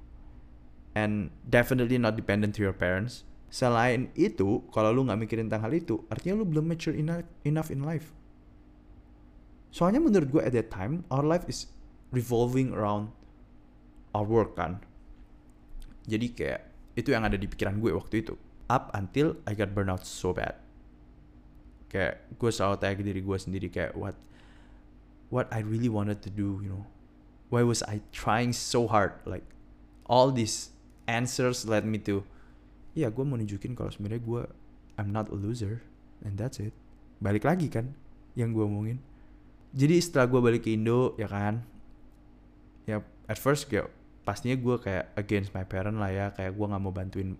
And 0.94 1.30
definitely 1.48 1.98
not 1.98 2.16
dependent 2.16 2.54
to 2.58 2.62
your 2.62 2.74
parents. 2.74 3.24
Selain 3.50 4.14
itu, 4.14 4.62
kalau 4.70 4.94
lu 4.94 5.06
nggak 5.06 5.26
mikirin 5.26 5.50
tentang 5.50 5.66
hal 5.66 5.74
itu, 5.74 6.06
artinya 6.06 6.38
lu 6.38 6.46
belum 6.46 6.70
mature 6.70 6.94
enough, 6.94 7.70
in 7.70 7.82
life. 7.82 8.14
Soalnya 9.74 10.02
menurut 10.02 10.30
gue 10.30 10.42
at 10.42 10.54
that 10.54 10.70
time, 10.70 11.02
our 11.10 11.22
life 11.26 11.46
is 11.50 11.66
revolving 12.10 12.74
around 12.74 13.14
our 14.14 14.26
work 14.26 14.58
kan. 14.58 14.82
Jadi 16.10 16.34
kayak 16.34 16.60
itu 16.98 17.14
yang 17.14 17.22
ada 17.22 17.38
di 17.38 17.46
pikiran 17.46 17.78
gue 17.78 17.94
waktu 17.94 18.26
itu. 18.26 18.34
Up 18.70 18.90
until 18.94 19.38
I 19.46 19.54
got 19.54 19.74
burnout 19.74 20.06
so 20.06 20.34
bad. 20.34 20.58
Kayak 21.90 22.22
gue 22.38 22.50
selalu 22.50 22.76
tanya 22.78 22.94
ke 22.98 23.04
diri 23.06 23.20
gue 23.22 23.36
sendiri 23.38 23.66
kayak 23.66 23.98
what 23.98 24.14
what 25.30 25.50
I 25.50 25.62
really 25.62 25.90
wanted 25.90 26.22
to 26.26 26.30
do 26.30 26.62
you 26.62 26.70
know. 26.70 26.84
Why 27.50 27.66
was 27.66 27.82
I 27.86 28.02
trying 28.14 28.54
so 28.54 28.86
hard? 28.86 29.18
Like 29.26 29.46
all 30.06 30.30
these 30.30 30.70
answers 31.10 31.66
led 31.66 31.82
me 31.82 31.98
to 32.06 32.22
ya 32.94 33.10
gue 33.10 33.22
mau 33.22 33.38
nunjukin 33.38 33.74
kalau 33.74 33.90
sebenarnya 33.90 34.22
gue 34.22 34.42
I'm 34.98 35.10
not 35.10 35.30
a 35.30 35.36
loser 35.38 35.82
and 36.22 36.38
that's 36.38 36.62
it. 36.62 36.74
Balik 37.18 37.46
lagi 37.46 37.66
kan 37.70 37.94
yang 38.38 38.54
gue 38.54 38.62
omongin. 38.62 39.02
Jadi 39.74 40.02
setelah 40.02 40.26
gue 40.30 40.40
balik 40.42 40.62
ke 40.66 40.74
Indo 40.74 41.14
ya 41.18 41.30
kan 41.30 41.62
at 43.30 43.38
first 43.38 43.70
kayak 43.70 43.86
pastinya 44.26 44.58
gue 44.58 44.76
kayak 44.82 45.14
against 45.14 45.54
my 45.54 45.62
parent 45.62 46.02
lah 46.02 46.10
ya 46.10 46.26
kayak 46.34 46.58
gue 46.58 46.66
nggak 46.66 46.82
mau 46.82 46.90
bantuin 46.90 47.38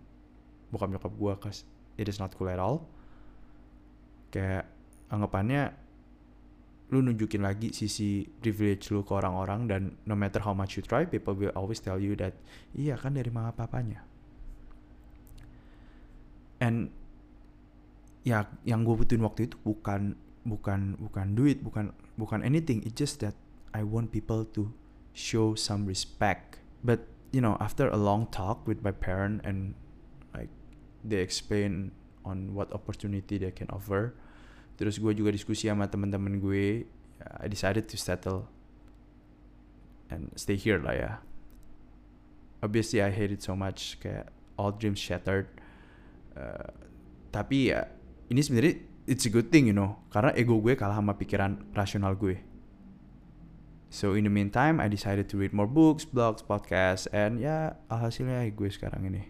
bokap 0.71 0.87
nyokap 0.87 1.13
gue 1.19 1.33
cause 1.43 1.67
it 1.99 2.07
is 2.07 2.23
not 2.23 2.31
cool 2.39 2.47
at 2.47 2.63
all. 2.63 2.87
Kayak 4.31 4.71
anggapannya 5.11 5.75
lu 6.95 7.03
nunjukin 7.03 7.43
lagi 7.43 7.75
sisi 7.75 8.27
privilege 8.27 8.91
lu 8.91 9.03
ke 9.03 9.15
orang-orang 9.15 9.67
dan 9.67 9.83
no 10.07 10.15
matter 10.15 10.43
how 10.43 10.55
much 10.55 10.79
you 10.79 10.83
try 10.83 11.07
people 11.07 11.35
will 11.35 11.55
always 11.55 11.79
tell 11.79 11.99
you 11.99 12.19
that 12.19 12.35
iya 12.75 12.95
kan 12.95 13.19
dari 13.19 13.31
mama 13.35 13.51
papanya. 13.51 14.07
And 16.63 16.95
ya 18.23 18.47
yang 18.63 18.87
gue 18.87 18.95
butuhin 18.95 19.27
waktu 19.27 19.51
itu 19.51 19.59
bukan 19.67 20.15
bukan 20.47 20.95
bukan 21.03 21.27
duit 21.35 21.59
bukan 21.67 21.91
bukan 22.15 22.47
anything. 22.47 22.79
It's 22.87 22.95
just 22.95 23.19
that 23.27 23.35
I 23.75 23.83
want 23.83 24.15
people 24.15 24.47
to 24.55 24.71
show 25.13 25.55
some 25.55 25.87
respect. 25.87 26.59
But 26.83 27.07
you 27.33 27.41
know, 27.41 27.57
after 27.61 27.89
a 27.89 27.97
long 27.97 28.27
talk 28.29 28.67
with 28.67 28.83
my 28.83 28.91
parent 28.93 29.43
and 29.45 29.75
like 30.35 30.51
they 31.05 31.23
explain 31.23 31.93
on 32.25 32.55
what 32.55 32.73
opportunity 32.73 33.39
they 33.39 33.51
can 33.51 33.69
offer, 33.71 34.15
terus 34.77 34.99
gue 34.99 35.13
juga 35.15 35.31
diskusi 35.35 35.69
sama 35.69 35.87
teman-teman 35.87 36.41
gue, 36.41 36.85
I 37.21 37.47
decided 37.49 37.89
to 37.91 37.97
settle 37.97 38.49
and 40.11 40.33
stay 40.35 40.57
here 40.57 40.81
lah 40.81 40.95
ya. 40.97 41.13
Obviously 42.61 43.01
I 43.01 43.09
hate 43.09 43.33
it 43.33 43.41
so 43.41 43.57
much, 43.57 43.97
kayak 44.03 44.29
all 44.61 44.75
dreams 44.75 45.01
shattered. 45.01 45.49
Uh, 46.37 46.69
tapi 47.31 47.71
ya 47.71 47.87
ini 48.31 48.43
sebenarnya 48.43 48.75
it's 49.07 49.27
a 49.27 49.33
good 49.33 49.51
thing 49.51 49.71
you 49.71 49.75
know 49.75 49.99
karena 50.11 50.35
ego 50.39 50.59
gue 50.59 50.75
kalah 50.79 50.99
sama 50.99 51.15
pikiran 51.19 51.59
rasional 51.75 52.15
gue 52.19 52.39
so 53.91 54.15
in 54.15 54.25
the 54.25 54.31
meantime 54.31 54.79
I 54.79 54.87
decided 54.87 55.29
to 55.35 55.37
read 55.37 55.53
more 55.53 55.67
books 55.67 56.07
blogs 56.07 56.47
podcasts 56.47 57.11
and 57.11 57.43
ya 57.43 57.75
alhasilnya 57.91 58.47
gue 58.55 58.71
sekarang 58.71 59.11
ini. 59.11 59.27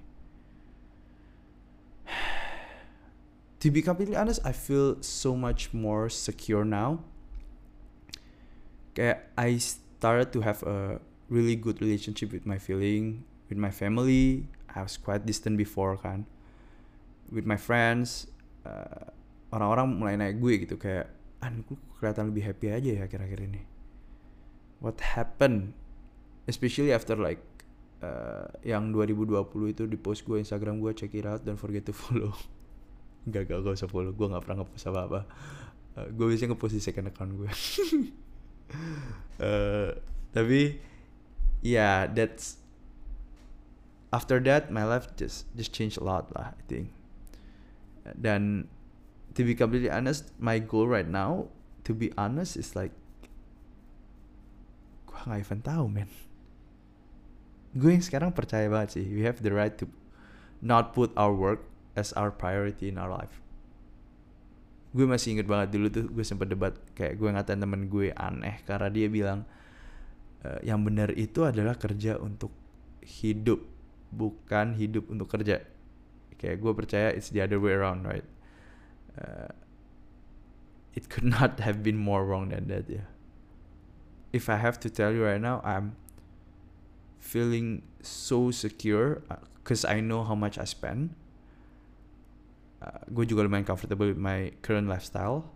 To 3.60 3.68
be 3.68 3.84
completely 3.84 4.16
honest 4.16 4.40
I 4.44 4.52
feel 4.52 5.00
so 5.04 5.36
much 5.36 5.72
more 5.72 6.12
secure 6.12 6.64
now. 6.64 7.04
Kayak 8.96 9.32
I 9.36 9.56
started 9.60 10.32
to 10.36 10.40
have 10.44 10.64
a 10.64 11.00
really 11.28 11.56
good 11.56 11.80
relationship 11.80 12.32
with 12.32 12.44
my 12.44 12.56
feeling 12.56 13.24
with 13.48 13.60
my 13.60 13.72
family. 13.72 14.48
I 14.72 14.84
was 14.84 14.96
quite 14.96 15.28
distant 15.28 15.60
before 15.60 15.96
kan. 16.00 16.24
With 17.28 17.44
my 17.44 17.60
friends 17.60 18.28
uh, 18.64 19.12
orang-orang 19.52 19.86
mulai 19.98 20.14
naik 20.16 20.36
gue 20.38 20.54
gitu 20.64 20.76
kayak 20.76 21.10
an 21.40 21.64
kelihatan 22.00 22.32
lebih 22.32 22.44
happy 22.44 22.66
aja 22.72 22.90
ya 23.00 23.02
akhir-akhir 23.08 23.40
ini 23.44 23.69
what 24.80 24.98
happened 25.00 25.76
especially 26.48 26.90
after 26.90 27.14
like 27.14 27.40
uh, 28.02 28.48
yang 28.64 28.90
2020 28.92 29.76
itu 29.76 29.84
di 29.86 29.96
post 30.00 30.24
gue 30.24 30.40
Instagram 30.40 30.80
gue 30.80 30.92
check 30.96 31.12
it 31.14 31.28
out 31.28 31.44
don't 31.44 31.60
forget 31.60 31.84
to 31.84 31.94
follow. 31.94 32.32
Gak 33.28 33.52
gak 33.52 33.60
gak 33.60 33.76
usah 33.76 33.84
follow 33.84 34.16
gue 34.16 34.26
gak 34.32 34.40
pernah 34.48 34.64
ngepost 34.64 34.88
apa 34.88 35.00
apa 35.04 35.20
uh, 36.00 36.08
gue 36.08 36.24
biasanya 36.24 36.56
ngepost 36.56 36.72
di 36.72 36.80
second 36.80 37.12
account 37.12 37.36
gue 37.36 37.50
uh, 39.44 39.92
tapi 40.32 40.80
yeah 41.60 42.08
that's 42.08 42.56
after 44.08 44.40
that 44.40 44.72
my 44.72 44.88
life 44.88 45.12
just 45.20 45.52
just 45.52 45.68
changed 45.76 46.00
a 46.00 46.04
lot 46.04 46.32
lah 46.32 46.56
I 46.56 46.62
think. 46.64 46.96
Dan 48.16 48.72
to 49.36 49.44
be 49.44 49.52
completely 49.52 49.92
honest 49.92 50.32
my 50.40 50.56
goal 50.56 50.88
right 50.88 51.06
now 51.06 51.52
to 51.84 51.92
be 51.92 52.08
honest 52.16 52.56
is 52.56 52.72
like 52.72 52.96
gue 55.20 55.28
gak 55.28 55.44
even 55.44 55.60
tahu 55.60 55.84
men? 55.84 56.08
Gue 57.76 57.92
yang 57.92 58.02
sekarang 58.02 58.32
percaya 58.32 58.66
banget 58.72 58.96
sih 58.98 59.04
we 59.04 59.22
have 59.22 59.44
the 59.44 59.52
right 59.52 59.76
to 59.76 59.84
not 60.64 60.96
put 60.96 61.12
our 61.14 61.30
work 61.36 61.60
as 61.92 62.16
our 62.16 62.32
priority 62.32 62.88
in 62.88 62.96
our 62.96 63.12
life. 63.12 63.36
Gue 64.96 65.06
masih 65.06 65.38
inget 65.38 65.46
banget 65.46 65.76
dulu 65.76 65.86
tuh 65.92 66.08
gue 66.08 66.24
sempat 66.24 66.48
debat 66.48 66.74
kayak 66.96 67.20
gue 67.20 67.28
ngatain 67.28 67.60
temen 67.60 67.86
gue 67.86 68.10
aneh 68.16 68.58
karena 68.66 68.88
dia 68.90 69.06
bilang 69.06 69.46
e, 70.42 70.66
yang 70.66 70.82
benar 70.82 71.14
itu 71.14 71.46
adalah 71.46 71.78
kerja 71.78 72.18
untuk 72.18 72.50
hidup 73.04 73.60
bukan 74.10 74.74
hidup 74.74 75.06
untuk 75.12 75.30
kerja. 75.30 75.62
Kayak 76.40 76.56
gue 76.58 76.72
percaya 76.74 77.08
it's 77.14 77.30
the 77.30 77.44
other 77.44 77.62
way 77.62 77.76
around 77.76 78.02
right? 78.02 78.26
Uh, 79.14 79.52
it 80.96 81.06
could 81.06 81.28
not 81.38 81.60
have 81.62 81.86
been 81.86 82.00
more 82.00 82.26
wrong 82.26 82.50
than 82.50 82.66
that 82.66 82.88
yeah 82.90 83.06
if 84.32 84.48
i 84.48 84.56
have 84.56 84.78
to 84.78 84.88
tell 84.88 85.12
you 85.12 85.24
right 85.24 85.40
now 85.40 85.60
i'm 85.64 85.96
feeling 87.18 87.82
so 88.02 88.50
secure 88.50 89.22
because 89.62 89.84
uh, 89.84 89.88
i 89.88 90.00
know 90.00 90.24
how 90.24 90.34
much 90.34 90.58
i 90.58 90.64
spend. 90.64 91.14
Uh, 92.80 92.96
gue 93.12 93.28
juga 93.28 93.44
lumayan 93.44 93.68
comfortable 93.68 94.08
with 94.08 94.16
my 94.16 94.56
current 94.64 94.88
lifestyle. 94.88 95.52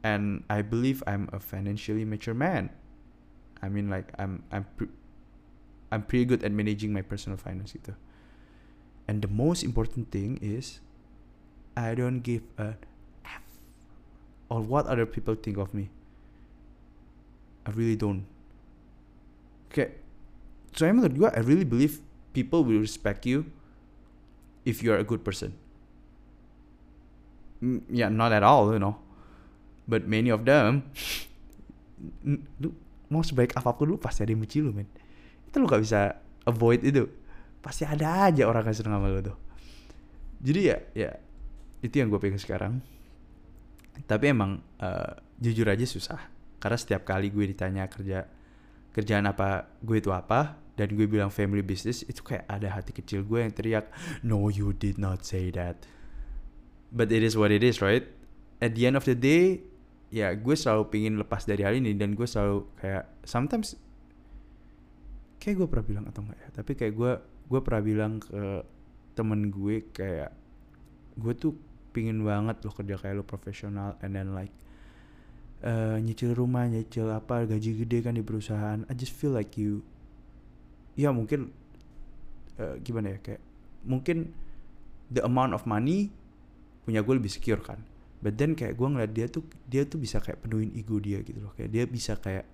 And 0.00 0.46
i 0.48 0.62
believe 0.62 1.02
i'm 1.04 1.28
a 1.34 1.42
financially 1.42 2.06
mature 2.06 2.38
man. 2.38 2.70
I 3.60 3.68
mean 3.68 3.90
like 3.90 4.14
i'm 4.16 4.46
i'm 4.48 4.64
pre- 4.78 4.94
i'm 5.92 6.06
pretty 6.06 6.24
good 6.24 6.40
at 6.46 6.54
managing 6.54 6.94
my 6.94 7.02
personal 7.02 7.36
finance 7.36 7.74
gitu. 7.74 7.98
And 9.10 9.20
the 9.20 9.28
most 9.28 9.66
important 9.66 10.14
thing 10.14 10.38
is 10.38 10.78
I 11.74 11.98
don't 11.98 12.22
give 12.22 12.46
a 12.56 12.78
F 13.26 13.42
or 14.48 14.62
what 14.62 14.86
other 14.86 15.04
people 15.04 15.34
think 15.34 15.58
of 15.58 15.74
me. 15.74 15.90
I 17.70 17.72
really 17.78 17.94
don't. 17.94 18.26
Okay, 19.70 19.94
so 20.74 20.90
menurut 20.90 21.14
gue, 21.14 21.28
I 21.30 21.46
really 21.46 21.62
believe 21.62 22.02
people 22.34 22.66
will 22.66 22.82
respect 22.82 23.22
you 23.22 23.46
if 24.66 24.82
you 24.82 24.90
are 24.90 24.98
a 24.98 25.06
good 25.06 25.22
person. 25.22 25.54
Mm, 27.62 27.86
yeah, 27.86 28.10
not 28.10 28.34
at 28.34 28.42
all, 28.42 28.74
you 28.74 28.82
know. 28.82 28.98
But 29.86 30.10
many 30.10 30.34
of 30.34 30.42
them, 30.42 30.90
lu 32.62 32.74
mau 33.06 33.22
sebaik 33.22 33.54
apa 33.54 33.70
pun 33.70 33.94
lu 33.94 33.96
pasti 34.02 34.26
ada 34.26 34.34
yang 34.34 34.42
benci 34.42 34.58
lu, 34.58 34.74
men. 34.74 34.90
Itu 35.46 35.62
lu 35.62 35.70
gak 35.70 35.86
bisa 35.86 36.18
avoid 36.42 36.82
itu. 36.82 37.06
Pasti 37.62 37.86
ada 37.86 38.26
aja 38.26 38.50
orang 38.50 38.66
yang 38.66 38.74
seneng 38.74 38.98
sama 38.98 39.06
lu 39.06 39.22
tuh. 39.22 39.38
Jadi 40.42 40.60
ya, 40.66 40.78
ya 40.98 41.10
itu 41.80 41.94
yang 41.96 42.12
gue 42.12 42.20
pegang 42.20 42.40
sekarang 42.40 42.80
tapi 44.04 44.32
emang 44.32 44.60
uh, 44.80 45.12
jujur 45.40 45.68
aja 45.68 45.84
susah 45.84 46.20
karena 46.60 46.76
setiap 46.76 47.08
kali 47.08 47.32
gue 47.32 47.50
ditanya 47.50 47.88
kerja 47.88 48.28
kerjaan 48.92 49.26
apa 49.26 49.80
gue 49.80 49.96
itu 49.98 50.12
apa 50.12 50.60
dan 50.76 50.92
gue 50.92 51.08
bilang 51.08 51.32
family 51.32 51.64
business 51.64 52.04
itu 52.04 52.20
kayak 52.20 52.44
ada 52.46 52.68
hati 52.72 52.92
kecil 52.92 53.24
gue 53.24 53.40
yang 53.40 53.52
teriak 53.52 53.88
no 54.24 54.48
you 54.52 54.76
did 54.76 55.00
not 55.00 55.24
say 55.24 55.48
that. 55.50 55.76
But 56.90 57.08
it 57.14 57.22
is 57.22 57.38
what 57.38 57.54
it 57.54 57.64
is 57.64 57.80
right? 57.80 58.04
At 58.60 58.76
the 58.76 58.88
end 58.88 59.00
of 59.00 59.08
the 59.08 59.16
day 59.16 59.64
ya 60.10 60.34
gue 60.34 60.56
selalu 60.58 60.90
pingin 60.90 61.14
lepas 61.22 61.46
dari 61.46 61.62
hal 61.62 61.78
ini 61.78 61.94
dan 61.94 62.18
gue 62.18 62.26
selalu 62.26 62.66
kayak 62.82 63.06
sometimes 63.22 63.78
kayak 65.38 65.64
gue 65.64 65.66
pernah 65.70 65.86
bilang 65.86 66.04
atau 66.10 66.20
enggak 66.26 66.38
ya 66.42 66.48
tapi 66.50 66.72
kayak 66.74 66.94
gue 66.98 67.12
gue 67.46 67.60
pernah 67.62 67.82
bilang 67.82 68.12
ke 68.18 68.42
temen 69.14 69.54
gue 69.54 69.86
kayak 69.94 70.34
gue 71.14 71.32
tuh 71.38 71.54
pingin 71.94 72.26
banget 72.26 72.58
lo 72.66 72.70
kerja 72.74 72.98
kayak 72.98 73.22
lo 73.22 73.24
profesional 73.24 73.94
and 74.02 74.18
then 74.18 74.34
like 74.34 74.52
uh, 75.64 75.96
nyicil 76.00 76.32
rumah 76.32 76.68
nyicil 76.68 77.08
apa 77.10 77.44
gaji 77.48 77.84
gede 77.84 77.98
kan 78.04 78.14
di 78.16 78.24
perusahaan 78.24 78.84
I 78.88 78.94
just 78.96 79.16
feel 79.16 79.32
like 79.32 79.56
you 79.60 79.84
ya 80.98 81.12
mungkin 81.14 81.52
uh, 82.60 82.76
gimana 82.82 83.16
ya 83.16 83.18
kayak 83.22 83.42
mungkin 83.84 84.36
the 85.10 85.24
amount 85.24 85.56
of 85.56 85.64
money 85.64 86.12
punya 86.84 87.00
gue 87.04 87.14
lebih 87.16 87.32
secure 87.32 87.60
kan. 87.60 87.80
But 88.20 88.36
then 88.36 88.52
kayak 88.52 88.76
gue 88.76 88.88
ngeliat 88.88 89.12
dia 89.16 89.26
tuh 89.32 89.44
dia 89.64 89.88
tuh 89.88 89.96
bisa 89.96 90.20
kayak 90.20 90.44
penuhin 90.44 90.76
ego 90.76 91.00
dia 91.00 91.24
gitu 91.24 91.40
loh. 91.40 91.52
Kayak 91.56 91.70
dia 91.72 91.84
bisa 91.88 92.12
kayak 92.20 92.46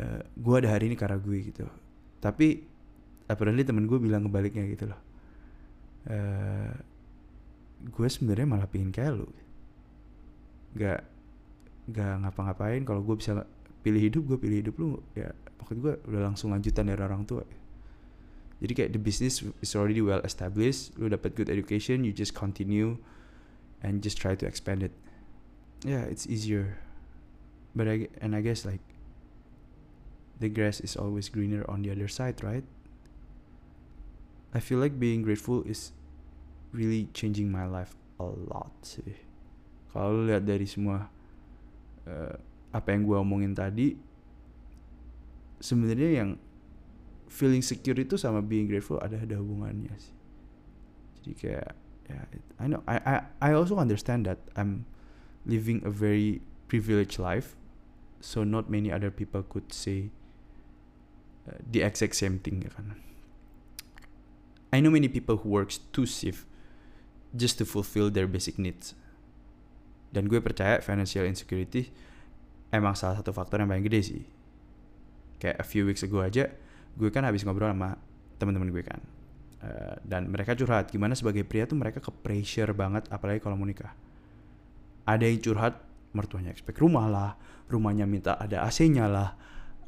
uh, 0.00 0.20
gue 0.20 0.54
ada 0.60 0.68
hari 0.76 0.92
ini 0.92 0.96
karena 0.96 1.16
gue 1.16 1.38
gitu. 1.40 1.64
Tapi 2.20 2.60
apalagi 3.26 3.64
temen 3.64 3.88
gue 3.88 3.98
bilang 3.98 4.28
kebaliknya 4.28 4.68
gitu 4.68 4.92
loh. 4.92 5.00
Uh, 6.06 6.76
gue 7.88 8.08
sebenarnya 8.08 8.46
malah 8.46 8.68
pingin 8.68 8.92
kayak 8.92 9.16
lu. 9.16 9.28
Gak 10.76 11.15
gak 11.86 12.26
ngapa-ngapain 12.26 12.82
kalau 12.82 13.02
gue 13.06 13.14
bisa 13.14 13.46
pilih 13.86 14.02
hidup 14.02 14.22
gue 14.26 14.38
pilih 14.42 14.58
hidup 14.66 14.74
lu 14.82 14.98
ya 15.14 15.30
pokoknya 15.62 15.78
gue 15.78 15.94
udah 16.10 16.20
langsung 16.32 16.50
lanjutan 16.50 16.90
dari 16.90 17.02
orang 17.02 17.22
tua. 17.22 17.46
Jadi 18.56 18.72
kayak 18.72 18.90
the 18.96 19.02
business 19.02 19.44
is 19.62 19.72
already 19.76 20.02
well 20.02 20.18
established 20.26 20.96
lu 20.98 21.06
dapat 21.06 21.38
good 21.38 21.46
education 21.46 22.02
you 22.02 22.10
just 22.10 22.34
continue 22.34 22.98
and 23.84 24.02
just 24.02 24.18
try 24.18 24.34
to 24.34 24.42
expand 24.48 24.82
it. 24.82 24.90
Yeah 25.86 26.02
it's 26.10 26.26
easier. 26.26 26.82
But 27.76 27.86
I 27.86 28.10
and 28.18 28.34
I 28.34 28.42
guess 28.42 28.66
like 28.66 28.82
the 30.42 30.50
grass 30.50 30.82
is 30.82 30.98
always 30.98 31.30
greener 31.30 31.62
on 31.70 31.86
the 31.86 31.94
other 31.94 32.10
side 32.10 32.42
right? 32.42 32.66
I 34.50 34.58
feel 34.58 34.82
like 34.82 34.98
being 34.98 35.22
grateful 35.22 35.62
is 35.62 35.94
really 36.72 37.06
changing 37.14 37.52
my 37.52 37.68
life 37.68 37.94
a 38.18 38.26
lot 38.26 38.72
sih. 38.82 39.20
Kalau 39.94 40.26
lihat 40.26 40.48
dari 40.48 40.64
semua 40.66 41.12
uh, 42.06 42.34
apa 42.72 42.88
yang 42.94 43.04
gue 43.06 43.16
omongin 43.16 43.52
tadi 43.54 43.96
sebenarnya 45.62 46.24
yang 46.24 46.30
feeling 47.26 47.60
secure 47.60 47.96
itu 47.98 48.14
sama 48.16 48.40
being 48.40 48.70
grateful 48.70 49.00
ada 49.02 49.18
ada 49.18 49.36
hubungannya 49.38 49.92
sih 49.98 50.14
jadi 51.22 51.32
kayak 51.36 51.68
ya 52.06 52.18
I 52.62 52.66
know 52.70 52.80
I 52.86 52.96
I 53.02 53.14
I 53.42 53.50
also 53.52 53.76
understand 53.76 54.30
that 54.30 54.38
I'm 54.54 54.86
living 55.42 55.82
a 55.82 55.90
very 55.90 56.42
privileged 56.70 57.18
life 57.18 57.58
so 58.22 58.46
not 58.46 58.70
many 58.70 58.94
other 58.94 59.10
people 59.10 59.42
could 59.42 59.74
say 59.74 60.14
uh, 61.50 61.58
the 61.66 61.82
exact 61.82 62.14
same 62.14 62.38
thing 62.38 62.62
ya 62.62 62.70
kan 62.70 62.94
I 64.76 64.80
know 64.80 64.90
many 64.90 65.08
people 65.08 65.40
who 65.40 65.48
works 65.48 65.80
two 65.92 66.04
shift 66.04 66.44
just 67.34 67.58
to 67.58 67.64
fulfill 67.64 68.10
their 68.10 68.26
basic 68.26 68.58
needs. 68.58 68.94
Dan 70.10 70.30
gue 70.30 70.38
percaya 70.38 70.78
financial 70.80 71.26
insecurity 71.26 71.90
emang 72.70 72.94
salah 72.98 73.18
satu 73.20 73.30
faktor 73.30 73.62
yang 73.62 73.68
paling 73.70 73.86
gede 73.86 74.00
sih. 74.02 74.22
Kayak 75.36 75.56
a 75.60 75.66
few 75.66 75.84
weeks 75.84 76.02
ago 76.02 76.24
aja, 76.24 76.48
gue 76.96 77.08
kan 77.12 77.22
habis 77.22 77.44
ngobrol 77.44 77.70
sama 77.70 77.98
teman-teman 78.40 78.72
gue 78.72 78.84
kan. 78.84 79.00
Uh, 79.56 79.96
dan 80.04 80.28
mereka 80.28 80.52
curhat 80.52 80.92
gimana 80.92 81.16
sebagai 81.16 81.42
pria 81.42 81.64
tuh 81.64 81.80
mereka 81.80 81.98
ke 81.98 82.12
pressure 82.12 82.76
banget 82.76 83.08
apalagi 83.08 83.40
kalau 83.40 83.56
mau 83.56 83.68
nikah. 83.68 83.92
Ada 85.06 85.28
yang 85.28 85.40
curhat 85.40 85.80
mertuanya 86.12 86.52
expect 86.52 86.80
rumah 86.80 87.06
lah, 87.08 87.30
rumahnya 87.68 88.08
minta 88.08 88.36
ada 88.36 88.64
AC-nya 88.64 89.08
lah, 89.08 89.36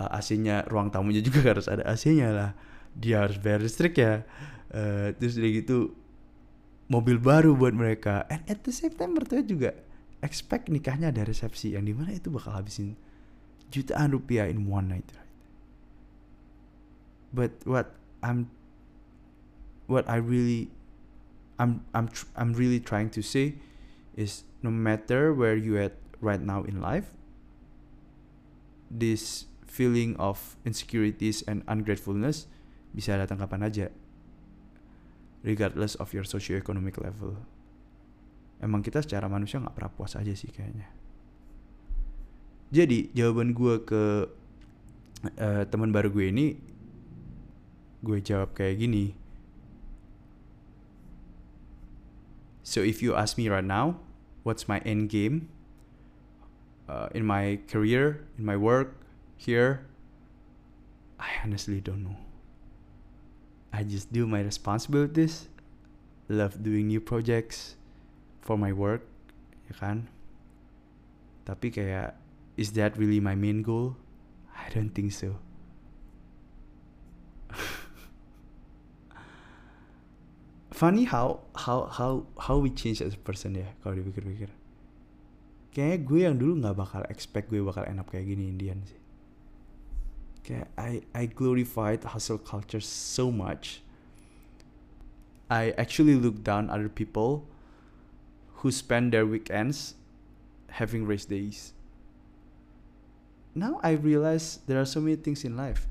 uh, 0.01 0.09
eh, 0.09 0.19
AC-nya 0.21 0.69
ruang 0.69 0.93
tamunya 0.93 1.25
juga 1.25 1.45
harus 1.57 1.69
ada 1.69 1.85
AC-nya 1.89 2.29
lah. 2.33 2.51
Dia 2.97 3.29
harus 3.29 3.37
bayar 3.41 3.61
listrik 3.65 3.97
ya. 3.97 4.25
Uh, 4.69 5.17
terus 5.17 5.41
udah 5.41 5.51
gitu 5.65 5.97
mobil 6.89 7.21
baru 7.21 7.57
buat 7.57 7.73
mereka 7.73 8.25
and 8.33 8.45
at 8.49 8.65
the 8.65 8.73
same 8.73 8.93
time 8.97 9.17
mertua 9.17 9.45
juga 9.45 9.77
expect 10.25 10.67
nikahnya 10.67 11.15
ada 11.15 11.23
resepsi 11.23 11.79
yang 11.79 11.87
di 11.87 11.95
mana 11.95 12.19
itu 12.19 12.29
bakal 12.33 12.55
habisin 12.59 12.99
jutaan 13.71 14.11
rupiah 14.11 14.49
in 14.51 14.67
one 14.67 14.91
night 14.91 15.07
right? 15.15 15.27
But 17.29 17.53
what 17.69 17.93
I'm 18.25 18.49
what 19.87 20.09
I 20.09 20.17
really 20.17 20.73
I'm 21.61 21.85
I'm 21.93 22.09
I'm 22.35 22.57
really 22.57 22.81
trying 22.81 23.13
to 23.15 23.23
say 23.23 23.61
is 24.17 24.49
no 24.65 24.73
matter 24.73 25.37
where 25.37 25.55
you 25.55 25.77
at 25.77 25.95
right 26.25 26.41
now 26.41 26.65
in 26.65 26.81
life 26.81 27.15
this 28.91 29.47
feeling 29.69 30.17
of 30.17 30.57
insecurities 30.65 31.45
and 31.45 31.63
ungratefulness 31.69 32.49
bisa 32.97 33.21
datang 33.21 33.39
kapan 33.39 33.69
aja 33.69 33.87
regardless 35.45 35.95
of 36.01 36.17
your 36.17 36.25
socioeconomic 36.25 36.97
level 36.97 37.37
emang 38.59 38.83
kita 38.83 39.03
secara 39.03 39.31
manusia 39.31 39.63
nggak 39.63 39.75
pernah 39.75 39.93
puas 39.93 40.19
aja 40.19 40.33
sih 40.35 40.51
kayaknya. 40.51 40.91
Jadi 42.69 43.09
jawaban 43.17 43.57
gue 43.57 43.75
ke 43.87 44.03
uh, 45.41 45.65
teman 45.71 45.89
baru 45.89 46.13
gue 46.13 46.27
ini 46.29 46.47
gue 48.05 48.19
jawab 48.21 48.53
kayak 48.55 48.83
gini. 48.83 49.17
So 52.63 52.85
if 52.85 53.01
you 53.01 53.17
ask 53.17 53.41
me 53.41 53.49
right 53.49 53.65
now 53.65 54.03
what's 54.45 54.69
my 54.69 54.85
end 54.85 55.09
game? 55.09 55.49
Uh, 56.89 57.13
in 57.13 57.21
my 57.25 57.61
career 57.69 58.25
in 58.41 58.49
my 58.49 58.57
work 58.57 58.97
here 59.37 59.85
I 61.21 61.29
honestly 61.45 61.85
don't 61.85 62.01
know. 62.01 62.17
I 63.73 63.85
just 63.85 64.09
do 64.13 64.25
my 64.25 64.41
responsibilities 64.41 65.49
love 66.29 66.61
doing 66.61 66.89
new 66.89 67.01
projects 67.01 67.77
for 68.43 68.57
my 68.57 68.73
work 68.73 69.03
ya 69.69 69.75
kan? 69.77 70.09
Tapi 71.45 71.73
kayak 71.73 72.17
is 72.59 72.73
that 72.75 72.99
really 72.99 73.21
my 73.21 73.39
main 73.39 73.63
goal? 73.63 73.97
I 74.53 74.69
don't 74.75 74.91
think 74.91 75.13
so. 75.13 75.39
Funny 80.75 81.05
how 81.05 81.41
how 81.55 81.87
how 81.87 82.27
how 82.37 82.59
we 82.59 82.69
change 82.75 83.01
as 83.01 83.15
a 83.15 83.23
person 83.23 83.55
ya 83.55 83.73
kalau 83.81 83.97
dipikir-pikir. 83.97 84.51
Kayaknya 85.73 85.99
gue 86.03 86.21
yang 86.27 86.37
dulu 86.37 86.59
nggak 86.59 86.77
bakal 86.77 87.03
expect 87.09 87.49
gue 87.55 87.63
bakal 87.63 87.87
enak 87.87 88.11
kayak 88.11 88.27
gini 88.29 88.51
Indian 88.51 88.83
sih. 88.85 89.01
Kayak 90.43 90.69
I 90.77 91.07
I 91.15 91.31
glorified 91.31 92.03
hustle 92.03 92.41
culture 92.43 92.83
so 92.83 93.31
much. 93.31 93.81
I 95.49 95.73
actually 95.81 96.13
look 96.19 96.45
down 96.45 96.69
other 96.69 96.93
people 96.93 97.49
who 98.63 98.71
spend 98.71 99.15
their 99.15 99.25
weekends 99.25 99.95
having 100.79 101.07
race 101.07 101.25
days 101.25 101.73
now 103.59 103.83
I 103.83 103.99
realize 103.99 104.63
there 104.71 104.79
are 104.79 104.89
so 104.89 105.03
many 105.03 105.17
things 105.19 105.43
in 105.43 105.59
life 105.59 105.91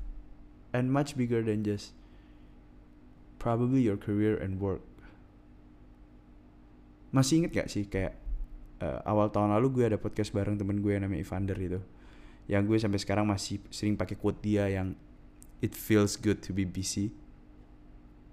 and 0.72 0.92
much 0.92 1.16
bigger 1.16 1.44
than 1.44 1.64
just 1.64 1.92
probably 3.38 3.84
your 3.84 3.96
career 3.96 4.36
and 4.36 4.58
work. 4.58 4.82
Masih 7.08 7.40
inget 7.40 7.52
gak 7.56 7.68
sih 7.72 7.88
kayak 7.88 8.12
uh, 8.84 9.00
awal 9.08 9.32
tahun 9.32 9.56
lalu 9.56 9.80
gue 9.80 9.84
ada 9.94 9.98
podcast 10.00 10.28
bareng 10.34 10.60
temen 10.60 10.84
gue 10.84 10.92
yang 10.92 11.08
namanya 11.08 11.24
Evander 11.24 11.56
itu. 11.56 11.80
Yang 12.48 12.62
gue 12.68 12.78
sampai 12.84 13.00
sekarang 13.00 13.24
masih 13.24 13.60
sering 13.72 13.96
pakai 13.96 14.16
quote 14.16 14.40
dia 14.44 14.68
yang 14.68 14.92
it 15.64 15.72
feels 15.72 16.20
good 16.20 16.44
to 16.44 16.52
be 16.52 16.68
busy. 16.68 17.12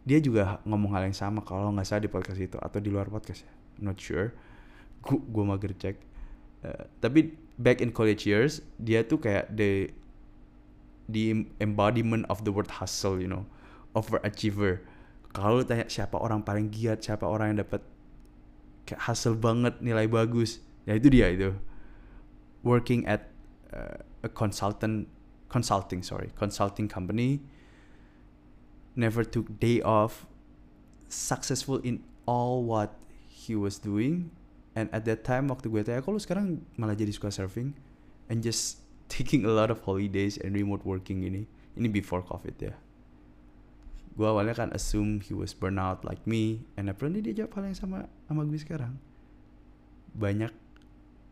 Dia 0.05 0.19
juga 0.19 0.59
ngomong 0.67 0.91
hal 0.93 1.07
yang 1.07 1.17
sama 1.17 1.39
kalau 1.41 1.71
nggak 1.71 1.87
salah 1.87 2.03
di 2.03 2.11
podcast 2.11 2.37
itu 2.37 2.59
atau 2.59 2.79
di 2.83 2.91
luar 2.91 3.07
podcast 3.07 3.47
ya. 3.47 3.53
Not 3.79 3.99
sure. 3.99 4.35
Gue 5.03 5.21
gue 5.21 5.43
mager 5.43 5.73
cek. 5.75 5.95
Uh, 6.65 6.87
tapi 6.99 7.35
back 7.61 7.79
in 7.79 7.93
college 7.93 8.25
years 8.25 8.59
dia 8.81 9.05
tuh 9.05 9.21
kayak 9.21 9.53
the 9.53 9.93
the 11.05 11.45
embodiment 11.61 12.25
of 12.27 12.41
the 12.41 12.51
word 12.51 12.81
hustle, 12.81 13.21
you 13.21 13.29
know, 13.29 13.45
overachiever 13.93 14.81
kalau 15.35 15.59
tanya 15.67 15.91
siapa 15.91 16.15
orang 16.15 16.39
paling 16.39 16.71
giat 16.71 17.03
siapa 17.03 17.27
orang 17.27 17.51
yang 17.51 17.59
dapat 17.67 17.83
hasil 18.87 19.35
banget 19.35 19.75
nilai 19.83 20.07
bagus 20.07 20.63
ya 20.87 20.95
itu 20.95 21.11
dia 21.11 21.27
itu 21.27 21.51
working 22.63 23.03
at 23.03 23.27
uh, 23.75 23.99
a 24.23 24.31
consultant 24.31 25.11
consulting 25.51 25.99
sorry 25.99 26.31
consulting 26.39 26.87
company 26.87 27.43
never 28.95 29.27
took 29.27 29.51
day 29.59 29.83
off 29.83 30.23
successful 31.11 31.83
in 31.83 31.99
all 32.23 32.63
what 32.63 32.95
he 33.45 33.53
was 33.53 33.77
doing 33.77 34.33
and 34.73 34.91
at 34.91 35.07
that 35.07 35.23
time 35.23 35.47
waktu 35.47 35.71
gue 35.71 35.81
tanya 35.85 36.01
kalau 36.03 36.19
sekarang 36.19 36.65
malah 36.75 36.97
jadi 36.97 37.13
suka 37.13 37.31
surfing? 37.31 37.77
And 38.27 38.41
just 38.41 38.81
taking 39.13 39.45
a 39.45 39.53
lot 39.53 39.69
of 39.69 39.85
holidays 39.85 40.41
and 40.41 40.57
remote 40.57 40.81
working 40.81 41.21
ini 41.21 41.45
ini 41.77 41.87
before 41.87 42.25
covid 42.25 42.57
ya. 42.57 42.75
Gue 44.15 44.27
awalnya 44.31 44.55
kan 44.55 44.69
assume 44.71 45.19
he 45.21 45.35
was 45.35 45.51
burnout 45.51 46.01
like 46.07 46.23
me 46.23 46.63
and 46.79 46.87
apparently 46.87 47.21
dia 47.21 47.45
jawab 47.45 47.59
hal 47.59 47.63
yang 47.69 47.77
sama 47.77 47.99
sama 48.25 48.41
gue 48.47 48.59
sekarang. 48.59 48.97
Banyak 50.15 50.51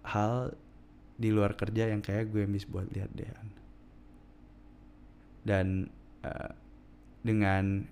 hal 0.04 0.54
di 1.16 1.32
luar 1.32 1.56
kerja 1.56 1.88
yang 1.88 2.04
kayak 2.04 2.30
gue 2.30 2.44
miss 2.44 2.68
buat 2.68 2.92
lihat 2.92 3.10
deh 3.16 3.30
dan 5.44 5.92
uh, 6.24 6.52
dengan 7.22 7.84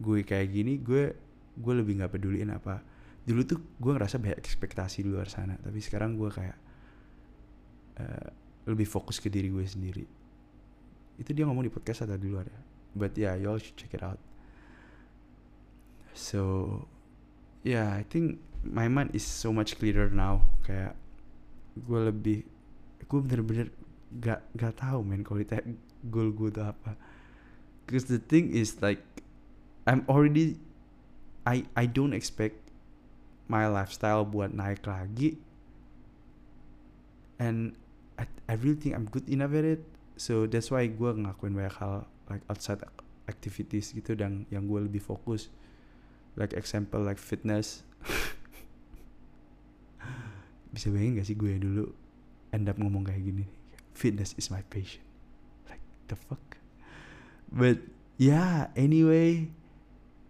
gue 0.00 0.24
kayak 0.24 0.48
gini 0.50 0.80
gue 0.80 1.12
gue 1.56 1.74
lebih 1.76 2.00
nggak 2.00 2.12
peduliin 2.16 2.52
apa 2.52 2.80
dulu 3.22 3.40
tuh 3.46 3.58
gue 3.78 3.92
ngerasa 3.94 4.18
banyak 4.18 4.38
ekspektasi 4.38 5.06
di 5.06 5.10
luar 5.10 5.30
sana 5.30 5.54
tapi 5.62 5.78
sekarang 5.78 6.18
gue 6.18 6.26
kayak 6.26 6.58
uh, 8.02 8.28
lebih 8.66 8.86
fokus 8.86 9.18
ke 9.18 9.26
diri 9.26 9.50
gue 9.50 9.66
sendiri. 9.66 10.06
Itu 11.18 11.30
dia 11.34 11.46
ngomong 11.46 11.66
di 11.66 11.72
podcast 11.72 12.06
atau 12.06 12.18
di 12.18 12.30
luar 12.30 12.46
ya? 12.46 12.60
But 12.94 13.14
yeah 13.18 13.34
you 13.38 13.50
all 13.50 13.58
should 13.58 13.78
check 13.78 13.94
it 13.94 14.02
out. 14.02 14.18
So 16.14 16.42
yeah 17.66 17.94
I 17.94 18.02
think 18.06 18.42
my 18.62 18.86
mind 18.86 19.14
is 19.14 19.26
so 19.26 19.50
much 19.50 19.78
clearer 19.78 20.10
now. 20.10 20.46
Kayak 20.66 20.98
gue 21.78 22.00
lebih 22.10 22.38
gue 23.06 23.18
bener-bener 23.18 23.68
gak 24.22 24.44
gak 24.54 24.78
tahu 24.78 25.02
men 25.02 25.26
kalau 25.26 25.42
goal 26.10 26.30
gue 26.30 26.48
tuh 26.50 26.66
apa. 26.70 26.94
Because 27.86 28.06
the 28.06 28.22
thing 28.22 28.54
is 28.54 28.78
like 28.78 29.02
I'm 29.86 30.06
already 30.06 30.62
I 31.42 31.66
I 31.74 31.90
don't 31.90 32.14
expect 32.14 32.61
my 33.46 33.66
lifestyle 33.66 34.26
buat 34.26 34.54
naik 34.54 34.86
lagi. 34.86 35.38
And 37.42 37.74
I, 38.18 38.28
I 38.46 38.54
really 38.60 38.78
think 38.78 38.94
I'm 38.94 39.10
good 39.10 39.26
enough 39.26 39.54
at 39.56 39.66
it. 39.66 39.82
So 40.20 40.46
that's 40.46 40.70
why 40.70 40.86
gue 40.86 41.10
ngakuin 41.10 41.58
banyak 41.58 41.74
hal 41.82 42.06
like 42.30 42.44
outside 42.46 42.86
activities 43.26 43.90
gitu 43.90 44.14
dan 44.14 44.46
yang 44.52 44.70
gue 44.70 44.86
lebih 44.86 45.02
fokus. 45.02 45.50
Like 46.38 46.54
example 46.54 47.02
like 47.02 47.18
fitness. 47.18 47.82
Bisa 50.72 50.88
bayangin 50.88 51.20
gak 51.20 51.28
sih 51.28 51.36
gue 51.36 51.58
dulu 51.58 51.84
end 52.52 52.68
up 52.68 52.76
ngomong 52.80 53.08
kayak 53.08 53.24
gini 53.24 53.44
fitness 53.94 54.34
is 54.38 54.50
my 54.50 54.62
passion. 54.72 55.04
Like 55.68 55.84
the 56.08 56.16
fuck? 56.16 56.58
But 57.52 57.84
yeah 58.16 58.72
anyway 58.74 59.52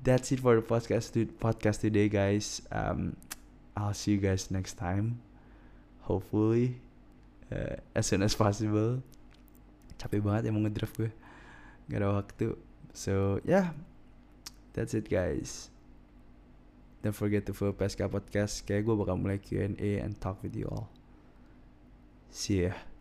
that's 0.03 0.35
it 0.35 0.43
for 0.43 0.59
the 0.59 0.63
podcast 0.67 1.15
to 1.15 1.27
podcast 1.39 1.81
today 1.81 2.11
guys. 2.11 2.63
Um 2.75 3.17
I'll 3.79 3.95
see 3.95 4.13
you 4.13 4.21
guys 4.21 4.51
next 4.51 4.75
time. 4.75 5.23
Hopefully 6.05 6.77
uh, 7.49 7.79
as 7.95 8.07
soon 8.11 8.23
as 8.23 8.35
possible. 8.35 9.01
Capek 9.97 10.21
banget 10.21 10.51
emang 10.51 10.67
ngedraft 10.69 10.99
gue. 10.99 11.11
Gak 11.89 12.03
ada 12.03 12.21
waktu. 12.21 12.59
So 12.93 13.41
yeah. 13.47 13.73
That's 14.73 14.97
it 14.97 15.09
guys. 15.09 15.69
Don't 17.05 17.17
forget 17.17 17.45
to 17.49 17.53
follow 17.53 17.77
PSK 17.77 18.09
Podcast. 18.09 18.65
Kayak 18.65 18.89
gue 18.89 18.95
bakal 18.97 19.21
mulai 19.21 19.37
Q&A 19.37 20.01
and 20.01 20.17
talk 20.17 20.41
with 20.41 20.57
you 20.57 20.65
all. 20.69 20.89
See 22.33 22.65
ya 22.65 22.92